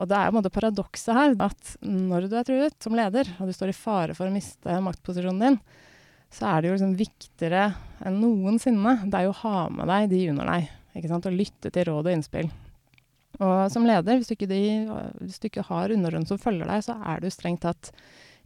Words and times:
Og 0.00 0.08
det 0.08 0.16
er 0.16 0.26
jo 0.26 0.32
en 0.32 0.38
måte 0.38 0.52
paradokset 0.52 1.12
her 1.14 1.34
at 1.44 1.72
når 1.84 2.26
du 2.26 2.36
er 2.38 2.46
truet 2.48 2.76
som 2.82 2.96
leder, 2.96 3.28
og 3.38 3.48
du 3.48 3.54
står 3.54 3.72
i 3.72 3.76
fare 3.76 4.16
for 4.16 4.28
å 4.28 4.34
miste 4.34 4.78
maktposisjonen 4.84 5.42
din, 5.44 5.58
så 6.32 6.48
er 6.48 6.62
det 6.62 6.70
jo 6.70 6.76
liksom 6.78 6.94
viktigere 6.96 7.64
enn 8.08 8.20
noensinne 8.22 9.02
det 9.04 9.18
er 9.18 9.26
jo 9.28 9.34
å 9.34 9.40
ha 9.42 9.66
med 9.74 9.90
deg 9.92 10.08
de 10.14 10.22
under 10.32 10.48
deg. 10.48 10.70
ikke 10.96 11.10
sant? 11.12 11.28
Og 11.28 11.36
lytte 11.36 11.72
til 11.74 11.88
råd 11.90 12.08
og 12.08 12.14
innspill. 12.16 12.48
Og 13.42 13.58
som 13.72 13.86
leder, 13.88 14.18
hvis 14.18 14.30
du 14.30 14.34
ikke, 14.36 14.48
de, 14.48 14.62
hvis 15.20 15.40
du 15.40 15.48
ikke 15.48 15.66
har 15.68 15.92
underordnede 15.92 16.32
som 16.32 16.40
følger 16.40 16.68
deg, 16.68 16.84
så 16.84 16.96
er 17.12 17.20
du 17.20 17.28
strengt 17.32 17.64
tatt 17.64 17.92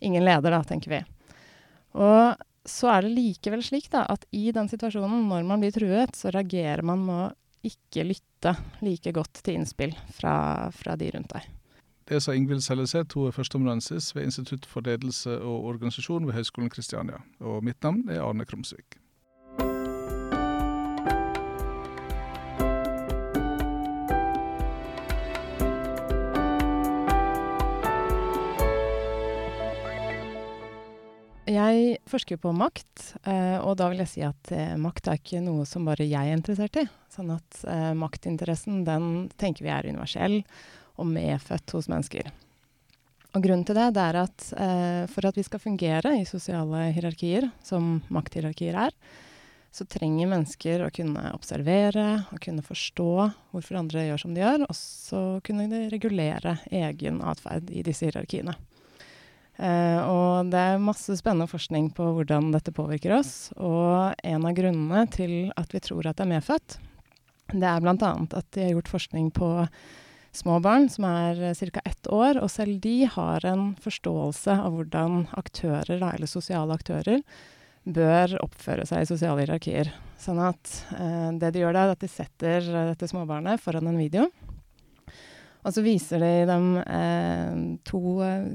ingen 0.05 0.27
leder, 0.27 0.53
da, 0.53 0.61
tenker 0.67 0.93
vi. 0.93 1.01
Og 1.97 2.45
så 2.67 2.91
er 2.91 3.07
det 3.07 3.15
likevel 3.15 3.63
slik 3.65 3.89
da, 3.93 4.05
at 4.11 4.27
i 4.35 4.51
den 4.55 4.69
situasjonen, 4.71 5.27
når 5.31 5.47
man 5.47 5.63
blir 5.63 5.75
truet, 5.75 6.15
så 6.19 6.33
reagerer 6.35 6.83
man 6.87 7.03
med 7.07 7.19
å 7.23 7.35
ikke 7.67 8.07
lytte 8.07 8.55
like 8.87 9.12
godt 9.14 9.43
til 9.43 9.59
innspill 9.59 9.95
fra, 10.17 10.35
fra 10.75 10.96
de 10.99 11.11
rundt 11.14 11.35
deg. 11.35 11.46
Det 12.07 12.21
sa 12.23 12.37
Ingvild 12.39 12.62
Selleseth, 12.62 13.17
hun 13.19 13.27
er 13.27 13.35
førsteamanuensis 13.35 14.13
ved 14.14 14.29
Institutt 14.29 14.67
for 14.71 14.86
ledelse 14.86 15.40
og 15.40 15.64
organisasjon 15.73 16.29
ved 16.29 16.37
Høgskolen 16.39 16.71
Kristiania. 16.71 17.18
Og 17.43 17.64
mitt 17.67 17.82
navn 17.82 18.04
er 18.09 18.23
Arne 18.23 18.46
Krumsvik. 18.46 19.00
Jeg 31.57 31.99
forsker 32.11 32.41
på 32.42 32.51
makt, 32.56 33.12
eh, 33.25 33.56
og 33.62 33.77
da 33.81 33.89
vil 33.89 34.03
jeg 34.03 34.11
si 34.11 34.23
at 34.27 34.51
eh, 34.53 34.75
makt 34.81 35.09
er 35.09 35.20
ikke 35.20 35.42
noe 35.45 35.65
som 35.69 35.87
bare 35.89 36.05
jeg 36.05 36.33
er 36.33 36.37
interessert 36.37 36.77
i. 36.81 36.87
Sånn 37.12 37.31
at 37.33 37.61
eh, 37.70 37.92
maktinteressen, 37.97 38.83
den 38.84 39.29
tenker 39.41 39.65
vi 39.65 39.73
er 39.73 39.89
universell 39.89 40.41
og 40.97 41.09
medfødt 41.09 41.77
hos 41.77 41.89
mennesker. 41.92 42.29
Og 43.37 43.45
grunnen 43.45 43.65
til 43.69 43.77
det, 43.77 43.91
det 43.92 44.03
er 44.03 44.17
at 44.23 44.45
for 45.12 45.27
at 45.29 45.37
vi 45.37 45.43
skal 45.45 45.61
fungere 45.61 46.15
i 46.17 46.23
sosiale 46.25 46.87
hierarkier, 46.97 47.51
som 47.61 47.98
makthierarkier 48.09 48.79
er, 48.87 48.95
så 49.77 49.85
trenger 49.93 50.31
mennesker 50.31 50.87
å 50.87 50.93
kunne 50.95 51.35
observere 51.37 52.07
og 52.33 52.41
kunne 52.41 52.65
forstå 52.65 53.11
hvorfor 53.53 53.77
andre 53.83 54.07
gjør 54.07 54.23
som 54.23 54.33
de 54.33 54.41
gjør, 54.41 54.65
og 54.65 54.79
så 54.79 55.20
kunne 55.45 55.69
de 55.69 55.83
regulere 55.93 56.57
egen 56.73 57.20
atferd 57.20 57.69
i 57.69 57.85
disse 57.85 58.09
hierarkiene. 58.09 58.57
Uh, 59.57 60.01
og 60.05 60.51
det 60.53 60.61
er 60.61 60.83
masse 60.83 61.15
spennende 61.17 61.49
forskning 61.49 61.89
på 61.97 62.11
hvordan 62.19 62.51
dette 62.53 62.75
påvirker 62.77 63.15
oss. 63.17 63.51
Og 63.57 64.13
en 64.21 64.45
av 64.45 64.57
grunnene 64.57 65.07
til 65.13 65.37
at 65.57 65.73
vi 65.73 65.81
tror 65.85 66.09
at 66.09 66.19
det 66.19 66.27
er 66.27 66.33
medfødt, 66.35 66.77
det 67.55 67.69
er 67.71 67.81
bl.a. 67.81 67.95
at 67.97 68.48
de 68.57 68.67
har 68.67 68.75
gjort 68.75 68.91
forskning 68.91 69.31
på 69.33 69.48
små 70.37 70.59
barn 70.61 70.91
som 70.93 71.07
er 71.09 71.41
uh, 71.41 71.55
ca. 71.57 71.85
ett 71.89 72.11
år, 72.13 72.43
og 72.43 72.53
selv 72.53 72.81
de 72.85 72.98
har 73.09 73.48
en 73.48 73.71
forståelse 73.81 74.59
av 74.61 74.77
hvordan 74.77 75.25
aktører, 75.41 75.97
eller 75.97 76.29
sosiale 76.29 76.77
aktører, 76.77 77.23
bør 77.87 78.35
oppføre 78.43 78.85
seg 78.85 79.05
i 79.05 79.09
sosiale 79.09 79.45
hierarkier. 79.45 79.95
Sånn 80.20 80.43
at 80.43 80.83
uh, 80.98 81.33
det 81.33 81.55
de 81.55 81.65
gjør 81.65 81.79
da, 81.79 81.87
er 81.87 81.97
at 81.97 82.05
de 82.05 82.13
setter 82.13 82.69
dette 82.93 83.09
småbarnet 83.09 83.63
foran 83.63 83.89
en 83.89 84.05
video. 84.05 84.29
Og 85.67 85.75
så 85.75 85.83
viser 85.83 86.22
de 86.22 86.33
dem 86.47 86.67
eh, 86.78 87.55
to 87.86 88.00
eh, 88.22 88.50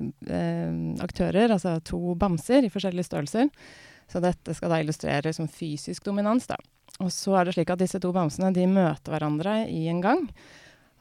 aktører, 1.04 1.52
altså 1.52 1.76
to 1.84 2.16
bamser 2.20 2.64
i 2.64 2.72
forskjellige 2.72 3.10
størrelser. 3.10 3.50
Så 4.12 4.22
dette 4.24 4.56
skal 4.56 4.72
da 4.72 4.80
illustrere 4.80 5.34
som 5.36 5.50
fysisk 5.52 6.08
dominans, 6.08 6.48
da. 6.48 6.58
Og 7.04 7.12
så 7.12 7.36
er 7.36 7.48
det 7.48 7.56
slik 7.56 7.72
at 7.74 7.82
disse 7.82 8.00
to 8.04 8.12
bamsene 8.16 8.52
de 8.56 8.68
møter 8.70 9.12
hverandre 9.14 9.64
i 9.72 9.86
en 9.92 10.02
gang. 10.04 10.28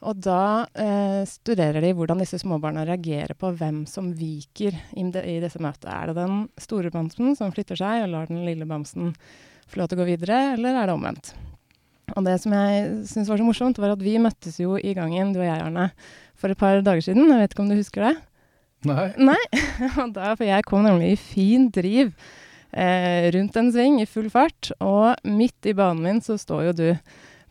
Og 0.01 0.17
da 0.17 0.65
eh, 0.73 1.21
studerer 1.29 1.83
de 1.83 1.91
hvordan 1.95 2.23
disse 2.23 2.39
småbarna 2.41 2.83
reagerer 2.87 3.37
på 3.37 3.51
hvem 3.59 3.83
som 3.87 4.09
viker 4.17 4.73
i, 4.97 5.05
de, 5.13 5.21
i 5.21 5.37
disse 5.43 5.61
møtene. 5.61 5.93
Er 5.93 6.09
det 6.09 6.17
den 6.17 6.43
store 6.59 6.91
bamsen 6.93 7.37
som 7.37 7.53
flytter 7.53 7.79
seg 7.79 8.07
og 8.07 8.11
lar 8.15 8.31
den 8.31 8.41
lille 8.47 8.67
bamsen 8.67 9.13
få 9.69 9.79
lov 9.79 9.91
til 9.91 9.99
å 9.99 10.01
gå 10.01 10.09
videre, 10.09 10.41
eller 10.57 10.75
er 10.81 10.89
det 10.89 10.97
omvendt? 10.97 11.33
Og 12.15 12.25
det 12.27 12.37
som 12.43 12.53
jeg 12.55 12.89
syns 13.09 13.29
var 13.31 13.39
så 13.39 13.47
morsomt, 13.47 13.79
var 13.81 13.95
at 13.95 14.03
vi 14.03 14.17
møttes 14.21 14.59
jo 14.61 14.77
i 14.77 14.95
gangen, 14.97 15.33
du 15.33 15.41
og 15.41 15.47
jeg, 15.47 15.61
Arne, 15.63 15.89
for 16.39 16.51
et 16.51 16.59
par 16.59 16.81
dager 16.85 17.05
siden. 17.05 17.29
Jeg 17.29 17.41
vet 17.41 17.55
ikke 17.55 17.65
om 17.65 17.71
du 17.71 17.77
husker 17.79 18.07
det? 18.09 18.13
Nei. 18.89 19.09
Nei? 19.21 19.41
Og 20.01 20.15
da, 20.15 20.31
for 20.33 20.47
jeg 20.47 20.65
kom 20.65 20.87
nemlig 20.87 21.13
i 21.13 21.19
fin 21.21 21.67
driv 21.73 22.15
eh, 22.73 23.29
rundt 23.35 23.59
en 23.59 23.69
sving 23.73 23.99
i 24.01 24.07
full 24.09 24.29
fart, 24.33 24.71
og 24.81 25.21
midt 25.27 25.69
i 25.69 25.75
banen 25.77 26.01
min 26.01 26.23
så 26.25 26.39
står 26.41 26.71
jo 26.71 26.77
du 26.79 26.87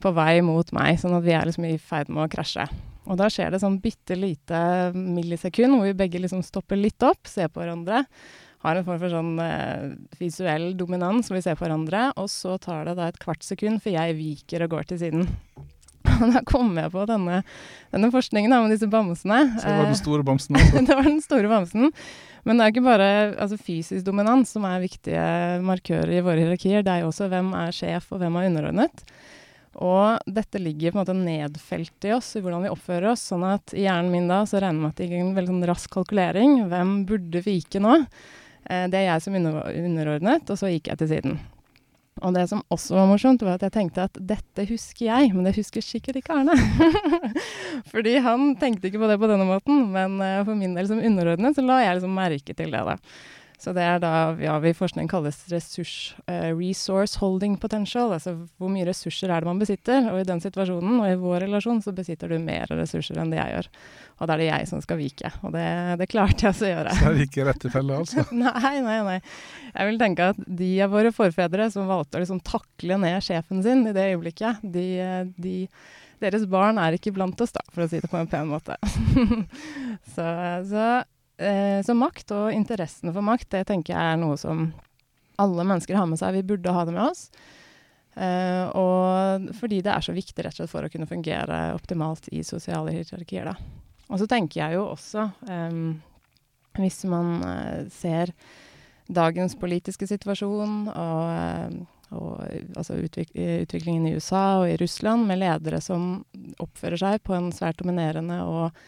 på 0.02 0.14
vei 0.16 0.40
mot 0.42 0.72
meg, 0.74 0.98
sånn 0.98 1.14
at 1.14 1.26
vi 1.26 1.36
er 1.36 1.46
liksom 1.46 1.68
i 1.68 1.76
ferd 1.78 2.10
med 2.10 2.26
å 2.26 2.32
krasje. 2.32 2.66
Og 3.10 3.18
da 3.18 3.26
skjer 3.32 3.50
det 3.50 3.62
sånn 3.62 3.80
bitte 3.82 4.14
lite 4.14 4.60
millisekund 4.94 5.76
hvor 5.76 5.90
vi 5.90 5.98
begge 5.98 6.22
liksom 6.22 6.44
stopper 6.46 6.78
litt 6.78 7.02
opp, 7.02 7.26
ser 7.26 7.50
på 7.50 7.62
hverandre 7.62 8.04
har 8.60 8.76
en 8.76 8.84
form 8.84 9.00
for 9.00 9.12
sånn 9.12 9.36
eh, 9.40 9.92
visuell 10.20 10.72
dominans 10.76 11.30
hvor 11.30 11.38
vi 11.38 11.44
ser 11.46 11.56
på 11.56 11.64
hverandre, 11.64 12.10
og 12.20 12.28
så 12.28 12.58
tar 12.60 12.90
det 12.90 12.98
da 12.98 13.08
et 13.08 13.20
kvart 13.20 13.44
sekund 13.46 13.80
før 13.84 13.96
jeg 13.96 14.18
viker 14.18 14.66
og 14.66 14.74
går 14.74 14.90
til 14.90 15.00
siden. 15.00 15.30
Og 16.20 16.32
da 16.34 16.40
kom 16.44 16.74
jeg 16.76 16.92
på 16.92 17.02
denne, 17.08 17.38
denne 17.92 18.08
forskningen 18.12 18.52
da, 18.52 18.58
med 18.60 18.74
disse 18.74 18.88
bamsene. 18.90 19.38
Så 19.60 19.68
det 19.68 19.76
var 19.78 19.88
den 19.88 19.98
store 19.98 20.24
bamsen? 20.26 20.56
også? 20.58 20.82
det 20.88 20.96
var 20.98 21.06
den 21.06 21.22
store 21.24 21.48
bamsen. 21.48 21.92
Men 22.44 22.56
det 22.56 22.64
er 22.64 22.72
ikke 22.74 22.84
bare 22.84 23.08
altså, 23.40 23.56
fysisk 23.60 24.04
dominans 24.04 24.52
som 24.52 24.64
er 24.68 24.82
viktige 24.82 25.24
markører 25.64 26.12
i 26.16 26.22
våre 26.24 26.40
hierarkier. 26.40 26.84
Det 26.84 26.92
er 26.92 27.04
jo 27.04 27.10
også 27.12 27.28
hvem 27.32 27.52
er 27.56 27.72
sjef, 27.76 28.08
og 28.12 28.20
hvem 28.20 28.36
er 28.36 28.48
underordnet. 28.50 29.04
Og 29.80 30.28
dette 30.28 30.60
ligger 30.60 30.92
på 30.92 30.98
en 30.98 31.02
måte 31.02 31.16
nedfelt 31.16 32.04
i 32.04 32.12
oss, 32.12 32.34
i 32.36 32.42
hvordan 32.44 32.66
vi 32.66 32.72
oppfører 32.72 33.14
oss. 33.14 33.24
Sånn 33.30 33.46
at 33.48 33.72
i 33.72 33.86
hjernen 33.86 34.12
min 34.12 34.28
da 34.28 34.42
så 34.48 34.60
regner 34.60 34.76
jeg 34.76 34.82
med 34.82 34.92
at 34.92 35.00
det 35.00 35.08
gikk 35.08 35.22
en 35.22 35.38
veldig 35.38 35.52
sånn 35.54 35.70
rask 35.70 35.94
kalkulering. 35.94 36.58
Hvem 36.68 36.92
burde 37.08 37.42
vike 37.46 37.80
nå? 37.80 37.96
Eh, 38.68 38.84
det 38.92 39.00
er 39.00 39.08
jeg 39.08 39.24
som 39.24 39.38
underordnet, 39.40 40.52
og 40.52 40.60
så 40.60 40.68
gikk 40.72 40.92
jeg 40.92 41.00
til 41.00 41.10
siden. 41.14 41.40
Og 42.20 42.34
det 42.36 42.44
som 42.50 42.60
også 42.72 42.98
var 42.98 43.08
morsomt, 43.08 43.42
var 43.46 43.56
at 43.56 43.64
jeg 43.64 43.74
tenkte 43.78 44.04
at 44.04 44.18
dette 44.20 44.66
husker 44.68 45.06
jeg, 45.06 45.32
men 45.32 45.46
det 45.46 45.56
husker 45.56 45.84
sikkert 45.84 46.20
ikke 46.20 46.36
Arne. 46.36 46.56
Fordi 47.92 48.18
han 48.20 48.54
tenkte 48.60 48.90
ikke 48.90 49.00
på 49.00 49.08
det 49.08 49.16
på 49.22 49.30
denne 49.30 49.46
måten, 49.48 49.86
men 49.94 50.18
uh, 50.20 50.42
for 50.44 50.58
min 50.58 50.76
del 50.76 50.90
som 50.90 51.00
underordnet, 51.00 51.56
så 51.56 51.64
la 51.64 51.80
jeg 51.80 51.96
liksom 51.96 52.18
merke 52.18 52.56
til 52.56 52.74
det, 52.76 52.82
da. 52.90 52.98
Så 53.60 53.74
det 53.76 53.84
er 53.84 53.98
da 54.00 54.10
ja, 54.40 54.54
vi 54.62 54.72
i 54.72 54.76
forskning 54.76 55.08
kalles 55.10 55.36
ressurs, 55.52 56.14
uh, 56.30 56.48
resource 56.56 57.20
holding 57.20 57.58
potential. 57.60 58.14
Altså 58.16 58.32
hvor 58.56 58.72
mye 58.72 58.86
ressurser 58.88 59.28
er 59.28 59.42
det 59.42 59.50
man 59.50 59.60
besitter. 59.60 60.08
Og 60.12 60.22
i 60.22 60.28
den 60.28 60.40
situasjonen 60.40 60.96
og 60.96 61.08
i 61.10 61.18
vår 61.20 61.44
relasjon 61.44 61.82
så 61.84 61.92
besitter 61.96 62.32
du 62.32 62.38
mer 62.40 62.72
ressurser 62.72 63.20
enn 63.20 63.34
det 63.34 63.40
jeg 63.40 63.56
gjør. 63.56 63.70
Og 64.20 64.24
da 64.24 64.34
er 64.34 64.42
det 64.42 64.48
jeg 64.48 64.70
som 64.72 64.82
skal 64.84 65.00
vike. 65.00 65.32
Og 65.44 65.52
det, 65.56 65.66
det 66.00 66.08
klarte 66.12 66.48
jeg 66.48 66.56
å 66.56 66.72
gjøre. 66.72 66.96
Så 66.96 67.12
det 67.12 67.12
er 67.12 67.28
ikke 67.28 67.48
rett 67.50 67.68
i 67.68 67.72
felle, 67.76 68.00
altså? 68.00 68.26
nei, 68.46 68.74
nei, 68.86 68.98
nei. 69.06 69.18
Jeg 69.74 69.90
vil 69.90 70.00
tenke 70.00 70.32
at 70.32 70.44
de 70.64 70.72
av 70.84 70.96
våre 70.96 71.12
forfedre 71.14 71.70
som 71.72 71.88
valgte 71.90 72.16
å 72.16 72.24
liksom 72.24 72.40
takle 72.46 73.00
ned 73.04 73.20
sjefen 73.24 73.64
sin 73.64 73.84
i 73.88 73.96
det 73.96 74.10
øyeblikket, 74.14 74.64
de, 74.64 74.88
de 75.36 75.56
deres 76.20 76.44
barn 76.48 76.80
er 76.80 76.96
ikke 76.96 77.12
blant 77.16 77.40
oss, 77.40 77.52
da, 77.54 77.62
for 77.72 77.84
å 77.84 77.88
si 77.88 78.00
det 78.00 78.10
på 78.12 78.18
en 78.20 78.28
pen 78.28 78.48
måte. 78.50 78.76
så, 80.14 80.26
så 80.68 80.84
så 81.40 81.94
makt 81.96 82.34
og 82.36 82.52
interessen 82.52 83.12
for 83.14 83.24
makt, 83.24 83.48
det 83.54 83.62
tenker 83.70 83.94
jeg 83.94 84.12
er 84.12 84.18
noe 84.20 84.36
som 84.36 84.66
alle 85.40 85.64
mennesker 85.64 85.96
har 85.96 86.08
med 86.10 86.20
seg. 86.20 86.36
Vi 86.36 86.46
burde 86.52 86.74
ha 86.74 86.84
det 86.84 86.94
med 86.96 87.06
oss. 87.06 87.28
Eh, 88.14 88.64
og 88.76 89.50
fordi 89.56 89.80
det 89.84 89.92
er 89.94 90.04
så 90.04 90.14
viktig 90.14 90.44
rett 90.44 90.56
og 90.56 90.64
slett 90.64 90.72
for 90.72 90.86
å 90.86 90.90
kunne 90.92 91.08
fungere 91.08 91.60
optimalt 91.76 92.28
i 92.34 92.42
sosiale 92.46 92.94
hierarkier. 92.96 93.52
Da. 93.52 93.54
Og 94.10 94.20
så 94.20 94.26
tenker 94.30 94.64
jeg 94.64 94.78
jo 94.78 94.88
også, 94.90 95.28
eh, 95.48 95.78
hvis 96.80 97.04
man 97.10 97.38
eh, 97.46 97.86
ser 97.94 98.34
dagens 99.10 99.56
politiske 99.58 100.06
situasjon 100.10 100.90
og, 100.90 101.22
eh, 101.30 101.80
og 102.10 102.42
altså 102.74 102.98
utvik 102.98 103.30
utviklingen 103.38 104.08
i 104.08 104.16
USA 104.18 104.60
og 104.60 104.68
i 104.72 104.78
Russland, 104.80 105.28
med 105.30 105.38
ledere 105.38 105.78
som 105.82 106.24
oppfører 106.58 106.98
seg 106.98 107.22
på 107.22 107.36
en 107.36 107.52
svært 107.54 107.78
dominerende 107.78 108.40
og 108.42 108.80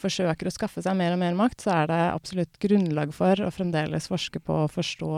forsøker 0.00 0.48
å 0.48 0.54
skaffe 0.54 0.82
seg 0.84 0.96
mer 0.98 1.14
og 1.14 1.22
mer 1.22 1.36
makt, 1.38 1.64
så 1.64 1.74
er 1.82 1.90
det 1.90 2.00
absolutt 2.10 2.60
grunnlag 2.62 3.14
for 3.16 3.44
å 3.44 3.52
fremdeles 3.54 4.08
forske 4.10 4.42
på 4.42 4.64
å 4.64 4.70
forstå 4.72 5.12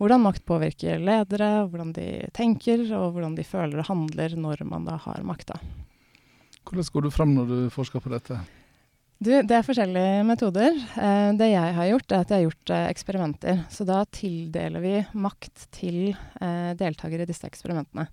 hvordan 0.00 0.22
makt 0.24 0.46
påvirker 0.48 1.02
ledere, 1.02 1.66
hvordan 1.68 1.92
de 1.96 2.06
tenker, 2.36 2.86
og 2.96 3.12
hvordan 3.14 3.36
de 3.36 3.44
føler 3.44 3.82
og 3.82 3.90
handler 3.90 4.36
når 4.38 4.64
man 4.68 4.86
da 4.88 4.96
har 5.04 5.20
makta. 5.28 5.58
Hvordan 6.64 6.88
går 6.94 7.04
du 7.04 7.10
fram 7.12 7.36
når 7.36 7.50
du 7.50 7.58
forsker 7.74 8.00
på 8.00 8.12
dette? 8.12 8.38
Du, 9.20 9.28
det 9.28 9.52
er 9.52 9.64
forskjellige 9.66 10.20
metoder. 10.24 10.76
Eh, 10.96 11.30
det 11.36 11.50
jeg 11.50 11.72
har 11.76 11.88
gjort, 11.90 12.06
er 12.08 12.22
at 12.22 12.30
jeg 12.32 12.38
har 12.38 12.46
gjort 12.46 12.70
eh, 12.72 12.86
eksperimenter. 12.88 13.58
Så 13.68 13.84
da 13.84 13.98
tildeler 14.08 14.80
vi 14.80 14.94
makt 15.12 15.66
til 15.76 15.98
eh, 16.14 16.70
deltakere 16.80 17.26
i 17.26 17.28
disse 17.28 17.44
eksperimentene. 17.44 18.06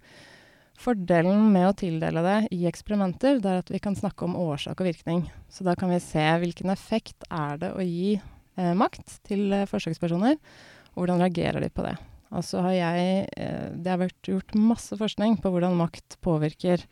Fordelen 0.78 1.48
med 1.54 1.72
å 1.72 1.76
tildele 1.78 2.22
det 2.22 2.38
i 2.54 2.62
eksperimenter, 2.70 3.40
det 3.42 3.50
er 3.50 3.64
at 3.64 3.72
vi 3.74 3.82
kan 3.82 3.98
snakke 3.98 4.28
om 4.28 4.38
årsak 4.38 4.78
og 4.84 4.90
virkning. 4.92 5.24
Så 5.50 5.66
da 5.66 5.74
kan 5.78 5.90
vi 5.90 5.98
se 6.04 6.26
hvilken 6.44 6.70
effekt 6.70 7.26
er 7.34 7.58
det 7.64 7.72
å 7.74 7.82
gi 7.82 8.14
eh, 8.20 8.74
makt 8.78 9.18
til 9.26 9.50
eh, 9.58 9.66
forsøkspersoner, 9.70 10.38
og 10.94 11.02
hvordan 11.02 11.24
reagerer 11.26 11.66
de 11.66 11.72
på 11.74 11.86
det. 11.88 11.96
Og 12.36 12.46
så 12.46 12.62
har 12.66 12.76
jeg 12.76 13.28
eh, 13.40 13.70
Det 13.74 13.90
har 13.90 14.02
vært 14.04 14.30
gjort 14.30 14.58
masse 14.60 14.98
forskning 15.00 15.40
på 15.42 15.52
hvordan 15.54 15.78
makt 15.80 16.20
påvirker 16.26 16.86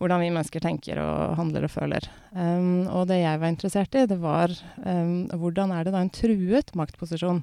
hvordan 0.00 0.22
vi 0.22 0.30
mennesker 0.32 0.62
tenker 0.64 0.96
og 1.02 1.34
handler 1.36 1.66
og 1.66 1.74
føler. 1.74 2.06
Um, 2.32 2.86
og 2.88 3.10
det 3.10 3.18
jeg 3.20 3.40
var 3.42 3.52
interessert 3.52 3.98
i, 4.00 4.06
det 4.08 4.16
var 4.22 4.54
um, 4.80 5.28
hvordan 5.28 5.74
er 5.76 5.84
det 5.84 5.92
da 5.92 6.00
en 6.00 6.12
truet 6.14 6.72
maktposisjon 6.78 7.42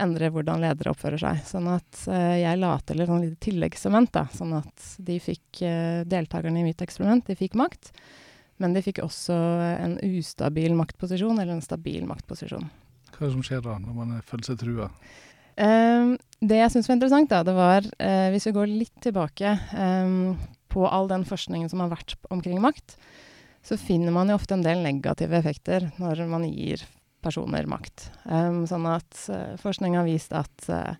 endrer 0.00 0.32
hvordan 0.32 0.62
ledere 0.62 0.92
oppfører 0.92 1.20
seg. 1.20 1.42
Sånn 1.48 1.68
at 1.72 2.04
uh, 2.08 2.34
jeg 2.38 2.60
la 2.60 2.72
til 2.86 3.02
et 3.02 3.10
sånn 3.10 3.24
lite 3.24 3.40
tilleggssement, 3.44 4.12
da, 4.14 4.26
sånn 4.34 4.54
at 4.60 4.92
de 5.04 5.18
fikk, 5.22 5.64
uh, 5.64 6.02
deltakerne 6.08 6.62
i 6.62 6.66
mitt 6.66 6.84
eksperiment 6.84 7.26
de 7.28 7.38
fikk 7.38 7.56
makt. 7.58 7.92
Men 8.62 8.76
de 8.76 8.82
fikk 8.84 9.00
også 9.02 9.34
en 9.34 9.96
ustabil 10.06 10.76
maktposisjon 10.78 11.40
eller 11.40 11.56
en 11.56 11.64
stabil 11.64 12.04
maktposisjon. 12.06 12.68
Hva 13.12 13.24
er 13.24 13.28
det 13.28 13.34
som 13.34 13.44
skjer 13.44 13.62
da, 13.64 13.76
når 13.82 13.96
man 13.96 14.14
føler 14.28 14.46
seg 14.46 14.60
trua? 14.60 14.88
Um, 15.56 16.14
det 16.40 16.62
jeg 16.62 16.72
syns 16.72 16.88
var 16.88 16.96
interessant, 16.96 17.28
da, 17.28 17.42
det 17.44 17.52
var 17.52 17.84
uh, 17.84 18.28
Hvis 18.32 18.46
vi 18.48 18.54
går 18.56 18.70
litt 18.70 18.94
tilbake 19.04 19.50
um, 19.76 20.38
på 20.72 20.86
all 20.88 21.10
den 21.10 21.26
forskningen 21.28 21.68
som 21.68 21.82
har 21.84 21.90
vært 21.92 22.16
omkring 22.32 22.62
makt, 22.64 22.96
så 23.62 23.76
finner 23.78 24.14
man 24.14 24.32
jo 24.32 24.38
ofte 24.38 24.56
en 24.56 24.64
del 24.64 24.80
negative 24.82 25.36
effekter 25.38 25.90
når 26.00 26.24
man 26.30 26.46
gir 26.48 26.82
personer 27.22 27.68
makt. 27.70 28.08
Um, 28.24 28.64
sånn 28.68 28.86
at 28.90 29.26
uh, 29.32 29.54
forskning 29.60 29.96
har 29.98 30.06
vist 30.08 30.34
at 30.36 30.68
uh, 30.68 30.94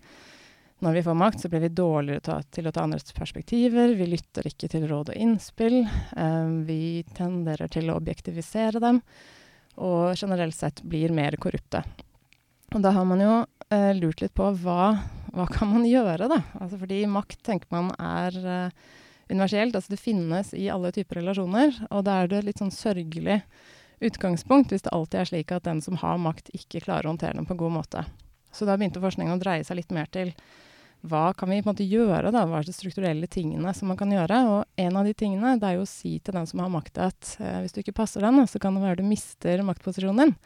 når 0.82 0.96
vi 0.96 1.02
får 1.06 1.19
makt, 1.19 1.42
så 1.42 1.50
blir 1.50 1.62
vi 1.62 1.70
dårligere 1.78 2.24
ta, 2.26 2.40
til 2.50 2.66
å 2.66 2.72
ta 2.74 2.82
andres 2.82 3.14
perspektiver. 3.14 3.94
Vi 3.98 4.08
lytter 4.10 4.48
ikke 4.50 4.70
til 4.72 4.88
råd 4.90 5.12
og 5.12 5.19
innspill. 5.19 5.82
Um, 6.16 6.62
vi 6.66 7.04
tenderer 7.14 7.70
til 7.70 7.90
å 7.90 7.98
objektivisere 8.00 8.82
dem. 8.82 9.02
Og 9.82 10.19
generelt 10.19 10.56
sett 10.58 10.82
blir 10.82 11.14
mer 11.14 11.38
korrupte. 11.40 11.84
Og 12.72 12.82
da 12.82 12.92
har 12.96 13.06
man 13.08 13.22
jo 13.22 13.36
uh, 13.44 13.92
lurt 13.98 14.24
litt 14.24 14.34
på 14.34 14.48
hva, 14.64 14.88
hva 15.36 15.46
kan 15.52 15.70
man 15.70 15.86
gjøre, 15.94 16.30
da? 16.32 16.42
Altså 16.58 16.80
fordi 16.82 17.04
makt 17.10 17.44
tenker 17.46 17.70
man 17.74 17.92
er 17.98 18.40
universelt. 19.30 19.78
Altså 19.78 19.94
det 19.94 20.02
finnes 20.02 20.50
i 20.58 20.66
alle 20.72 20.90
typer 20.94 21.22
relasjoner. 21.22 21.78
Og 21.90 22.02
da 22.08 22.22
er 22.22 22.32
det 22.32 22.42
litt 22.48 22.62
sånn 22.62 22.74
sørgelig 22.74 23.42
utgangspunkt 24.04 24.72
hvis 24.72 24.84
det 24.84 24.93
alltid 24.94 25.20
er 25.20 25.31
slik 25.31 25.54
at 25.54 25.69
den 25.69 25.81
som 25.84 25.99
har 26.02 26.20
makt, 26.20 26.52
ikke 26.56 26.82
klarer 26.84 27.08
å 27.08 27.14
håndtere 27.14 27.38
den 27.38 27.49
på 27.49 27.56
en 27.56 27.62
god 27.62 27.76
måte. 27.78 28.04
Så 28.52 28.69
da 28.69 28.76
begynte 28.76 29.02
forskningen 29.02 29.38
å 29.38 29.40
dreie 29.40 29.64
seg 29.64 29.78
litt 29.81 29.94
mer 29.94 30.10
til 30.12 30.34
hva 31.02 31.32
kan 31.34 31.50
vi 31.50 31.58
på 31.58 31.66
en 31.66 31.72
måte 31.72 31.87
gjøre, 31.87 32.31
da? 32.31 32.44
Hva 32.46 32.60
er 32.60 32.66
de 32.69 32.75
strukturelle 32.76 33.26
tingene 33.26 33.72
som 33.75 33.88
man 33.90 33.99
kan 33.99 34.12
gjøre? 34.12 34.37
Og 34.52 34.84
en 34.84 34.99
av 35.00 35.08
de 35.08 35.14
tingene 35.19 35.56
det 35.58 35.66
er 35.66 35.81
jo 35.81 35.87
å 35.87 35.90
si 35.90 36.19
til 36.22 36.37
den 36.37 36.46
som 36.46 36.62
har 36.62 36.70
makt 36.70 37.00
at 37.02 37.32
eh, 37.43 37.58
hvis 37.64 37.75
du 37.75 37.81
ikke 37.82 37.96
passer 37.96 38.22
den, 38.22 38.38
så 38.46 38.60
kan 38.62 38.76
det 38.76 38.84
være 38.84 39.00
du 39.00 39.08
mister 39.08 39.64
maktposisjonen 39.66 40.22
din. 40.22 40.37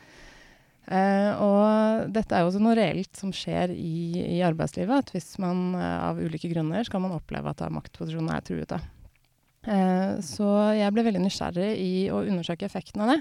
Eh, 0.87 1.33
og 1.43 2.13
dette 2.15 2.33
er 2.33 2.45
jo 2.45 2.53
også 2.53 2.63
noe 2.63 2.77
reelt 2.79 3.19
som 3.19 3.33
skjer 3.35 3.73
i, 3.75 4.23
i 4.39 4.43
arbeidslivet. 4.47 5.05
At 5.05 5.13
hvis 5.13 5.35
man 5.43 5.75
eh, 5.77 5.97
av 6.09 6.21
ulike 6.23 6.49
grunner 6.53 6.87
skal 6.89 7.03
man 7.05 7.17
oppleve 7.19 7.53
at 7.53 7.65
maktposisjonen 7.75 8.33
er 8.33 8.47
truet. 8.47 8.77
Eh, 8.77 8.93
så 9.67 10.49
jeg 10.77 10.95
ble 10.95 11.03
veldig 11.07 11.25
nysgjerrig 11.25 11.71
i 11.83 11.93
å 12.15 12.21
undersøke 12.23 12.69
effekten 12.69 13.03
av 13.03 13.15
det. 13.15 13.21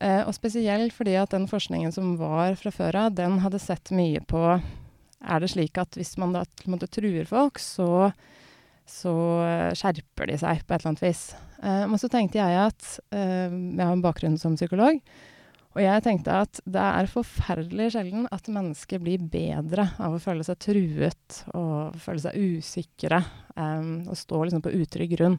Eh, 0.00 0.22
og 0.24 0.32
spesielt 0.32 0.94
fordi 0.96 1.14
at 1.20 1.34
den 1.34 1.44
forskningen 1.48 1.92
som 1.92 2.14
var 2.20 2.54
fra 2.56 2.72
før 2.72 2.96
av, 3.02 3.16
den 3.18 3.36
hadde 3.44 3.60
sett 3.60 3.92
mye 3.92 4.22
på 4.24 4.40
Er 5.20 5.42
det 5.42 5.50
slik 5.52 5.76
at 5.76 5.98
hvis 5.98 6.14
man 6.16 6.32
da 6.32 6.46
måte, 6.64 6.86
truer 6.88 7.26
folk, 7.28 7.58
så, 7.60 8.08
så 8.88 9.12
eh, 9.44 9.74
skjerper 9.76 10.30
de 10.30 10.38
seg 10.40 10.62
på 10.64 10.72
et 10.72 10.80
eller 10.80 10.94
annet 10.94 11.04
vis. 11.04 11.34
Eh, 11.60 11.84
men 11.84 12.00
så 12.00 12.08
tenkte 12.08 12.40
jeg 12.40 12.56
at 12.56 12.86
Jeg 13.12 13.84
har 13.84 13.92
en 13.92 14.06
bakgrunn 14.06 14.38
som 14.40 14.56
psykolog. 14.56 14.96
Og 15.70 15.82
jeg 15.84 16.02
tenkte 16.02 16.40
at 16.42 16.58
det 16.66 16.82
er 16.82 17.10
forferdelig 17.10 17.92
sjelden 17.94 18.26
at 18.34 18.50
mennesker 18.50 18.98
blir 19.02 19.22
bedre 19.30 19.86
av 20.02 20.16
å 20.16 20.22
føle 20.22 20.42
seg 20.46 20.58
truet 20.64 21.38
og 21.54 21.94
føle 22.02 22.22
seg 22.24 22.58
usikre 22.58 23.20
um, 23.54 24.00
og 24.10 24.18
stå 24.18 24.42
liksom 24.42 24.64
på 24.64 24.74
utrygg 24.80 25.14
grunn. 25.14 25.38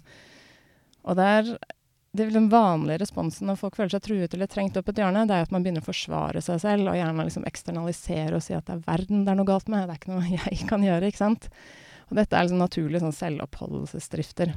Og 1.04 1.20
det 1.20 1.28
er, 1.36 1.52
det 2.16 2.26
er 2.26 2.34
den 2.38 2.48
vanlige 2.54 3.02
responsen 3.04 3.52
når 3.52 3.60
folk 3.60 3.76
føler 3.76 3.92
seg 3.92 4.06
truet 4.08 4.38
eller 4.38 4.52
trengt 4.52 4.80
opp 4.80 4.94
et 4.94 5.04
hjørne, 5.04 5.26
det 5.28 5.36
er 5.36 5.50
at 5.50 5.52
man 5.52 5.66
begynner 5.66 5.84
å 5.84 5.90
forsvare 5.90 6.46
seg 6.46 6.64
selv 6.64 6.94
og 6.94 7.00
gjerne 7.02 7.28
liksom 7.28 7.48
eksternalisere 7.52 8.40
og 8.40 8.48
si 8.48 8.56
at 8.56 8.70
det 8.70 8.78
er 8.78 8.88
verden 8.88 9.28
det 9.28 9.36
er 9.36 9.42
noe 9.42 9.52
galt 9.52 9.68
med, 9.68 9.84
det 9.84 9.98
er 9.98 10.00
ikke 10.00 10.16
noe 10.16 10.32
jeg 10.40 10.72
kan 10.72 10.88
gjøre. 10.88 11.12
ikke 11.12 11.26
sant? 11.26 11.52
Og 12.08 12.20
dette 12.22 12.38
er 12.38 12.48
liksom 12.48 12.64
naturlige 12.64 13.04
sånn 13.04 13.20
selvoppholdelsesdrifter. 13.20 14.56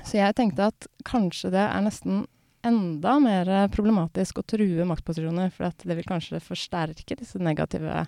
Så 0.00 0.16
jeg 0.16 0.40
tenkte 0.40 0.72
at 0.72 0.88
kanskje 1.04 1.52
det 1.52 1.66
er 1.68 1.84
nesten 1.84 2.24
enda 2.66 3.16
mer 3.22 3.50
problematisk 3.72 4.40
å 4.40 4.46
true 4.46 4.86
maktposisjoner, 4.88 5.50
for 5.54 5.72
det 5.84 5.96
vil 5.98 6.08
kanskje 6.08 6.42
forsterke 6.44 7.16
disse 7.18 7.40
negative 7.40 8.04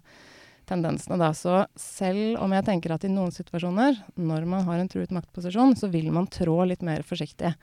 tendensene. 0.68 1.18
Da. 1.20 1.32
Så 1.34 1.64
selv 1.78 2.40
om 2.42 2.52
jeg 2.54 2.66
tenker 2.66 2.94
at 2.94 3.06
i 3.06 3.12
noen 3.12 3.32
situasjoner, 3.34 3.98
når 4.20 4.46
man 4.48 4.68
har 4.68 4.82
en 4.82 4.92
truet 4.92 5.14
maktposisjon, 5.14 5.76
så 5.78 5.90
vil 5.92 6.12
man 6.14 6.30
trå 6.30 6.60
litt 6.68 6.84
mer 6.86 7.04
forsiktig. 7.06 7.54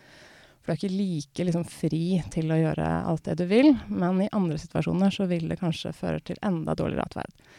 For 0.59 0.71
du 0.71 0.75
er 0.75 0.81
ikke 0.81 0.97
like 0.97 1.47
liksom, 1.47 1.65
fri 1.69 2.03
til 2.33 2.51
å 2.51 2.59
gjøre 2.59 2.89
alt 3.09 3.25
det 3.29 3.39
du 3.39 3.45
vil, 3.49 3.71
men 3.87 4.25
i 4.25 4.31
andre 4.35 4.59
situasjoner 4.61 5.13
så 5.15 5.29
vil 5.29 5.47
det 5.49 5.61
kanskje 5.61 5.95
føre 5.95 6.21
til 6.25 6.41
enda 6.45 6.75
dårligere 6.77 7.07
atferd. 7.07 7.49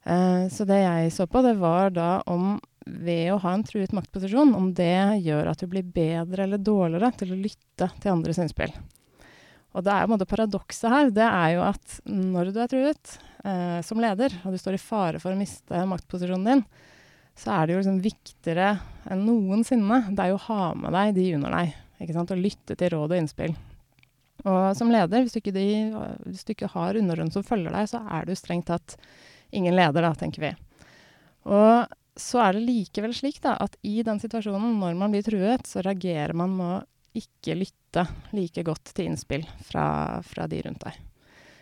Uh, 0.00 0.48
så 0.48 0.64
det 0.64 0.80
jeg 0.80 1.12
så 1.12 1.26
på, 1.28 1.42
det 1.44 1.58
var 1.60 1.92
da 1.92 2.10
om 2.30 2.56
ved 2.86 3.32
å 3.34 3.40
ha 3.42 3.52
en 3.54 3.64
truet 3.66 3.92
maktposisjon, 3.96 4.54
om 4.56 4.70
det 4.76 5.20
gjør 5.24 5.50
at 5.50 5.60
du 5.60 5.68
blir 5.70 5.84
bedre 5.84 6.46
eller 6.46 6.62
dårligere 6.62 7.12
til 7.20 7.34
å 7.34 7.40
lytte 7.40 7.90
til 8.00 8.12
andres 8.12 8.40
innspill. 8.40 8.72
Og 9.70 9.84
det 9.86 9.92
er 9.94 10.08
jo 10.08 10.26
paradokset 10.26 10.90
her, 10.90 11.10
det 11.14 11.26
er 11.26 11.50
jo 11.54 11.66
at 11.68 11.98
når 12.10 12.50
du 12.50 12.58
er 12.58 12.70
truet 12.70 13.12
eh, 13.44 13.78
som 13.86 14.00
leder, 14.02 14.34
og 14.42 14.54
du 14.54 14.58
står 14.58 14.76
i 14.76 14.82
fare 14.82 15.20
for 15.22 15.30
å 15.30 15.38
miste 15.38 15.84
maktposisjonen 15.86 16.48
din, 16.48 16.64
så 17.38 17.54
er 17.54 17.66
det 17.66 17.76
jo 17.76 17.82
liksom 17.82 18.00
viktigere 18.04 18.72
enn 19.10 19.22
noensinne 19.24 20.02
det 20.10 20.24
er 20.24 20.32
jo 20.32 20.40
å 20.40 20.46
ha 20.48 20.72
med 20.76 20.92
deg 20.96 21.14
de 21.16 21.28
under 21.38 21.54
deg. 21.54 21.76
ikke 22.02 22.16
sant, 22.16 22.32
Og 22.34 22.42
lytte 22.42 22.76
til 22.76 22.92
råd 22.96 23.14
og 23.14 23.20
innspill. 23.20 23.54
Og 24.40 24.76
som 24.76 24.90
leder, 24.90 25.22
hvis 25.22 25.36
du 25.36 25.40
ikke, 25.40 25.54
de, 25.54 25.68
hvis 26.26 26.44
du 26.48 26.52
ikke 26.54 26.72
har 26.72 26.96
underordnede 26.96 27.36
som 27.36 27.46
følger 27.46 27.72
deg, 27.76 27.88
så 27.92 28.02
er 28.08 28.26
du 28.26 28.34
strengt 28.34 28.68
tatt 28.72 28.96
ingen 29.52 29.76
leder, 29.76 30.02
da, 30.02 30.12
tenker 30.16 30.48
vi. 30.48 30.52
Og 31.46 31.86
så 32.16 32.40
er 32.44 32.56
det 32.56 32.64
likevel 32.66 33.14
slik 33.16 33.40
da, 33.44 33.56
at 33.60 33.76
i 33.86 34.00
den 34.06 34.20
situasjonen, 34.22 34.78
når 34.80 34.96
man 34.98 35.12
blir 35.14 35.24
truet, 35.26 35.66
så 35.68 35.84
reagerer 35.84 36.34
man 36.36 36.56
med 36.56 36.72
å 36.74 37.20
ikke 37.20 37.56
lytte 37.58 38.06
like 38.36 38.62
godt 38.66 38.92
til 38.94 39.10
innspill 39.10 39.46
fra, 39.66 40.20
fra 40.26 40.46
de 40.50 40.60
rundt 40.66 40.84
deg. 40.86 40.98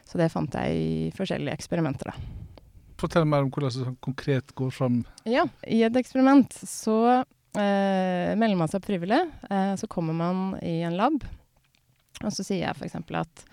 Så 0.09 0.21
det 0.21 0.31
fant 0.33 0.55
jeg 0.57 0.77
i 0.77 1.09
forskjellige 1.17 1.57
eksperimenter. 1.57 2.13
da. 2.13 2.63
Fortell 2.99 3.27
mer 3.29 3.45
om 3.45 3.51
hvordan 3.53 3.71
det 3.71 3.77
sånn 3.77 3.99
konkret 4.03 4.55
går 4.59 4.73
fram. 4.75 5.03
Ja, 5.29 5.45
I 5.63 5.83
et 5.87 5.97
eksperiment 6.01 6.55
så 6.67 6.99
eh, 7.13 8.33
melder 8.35 8.57
man 8.59 8.73
seg 8.73 8.85
frivillig. 8.87 9.21
Eh, 9.51 9.75
så 9.79 9.89
kommer 9.91 10.17
man 10.17 10.57
i 10.65 10.81
en 10.87 10.97
lab, 10.99 11.21
og 12.25 12.33
så 12.35 12.43
sier 12.43 12.65
jeg 12.65 12.75
f.eks. 12.75 12.99
at 13.21 13.45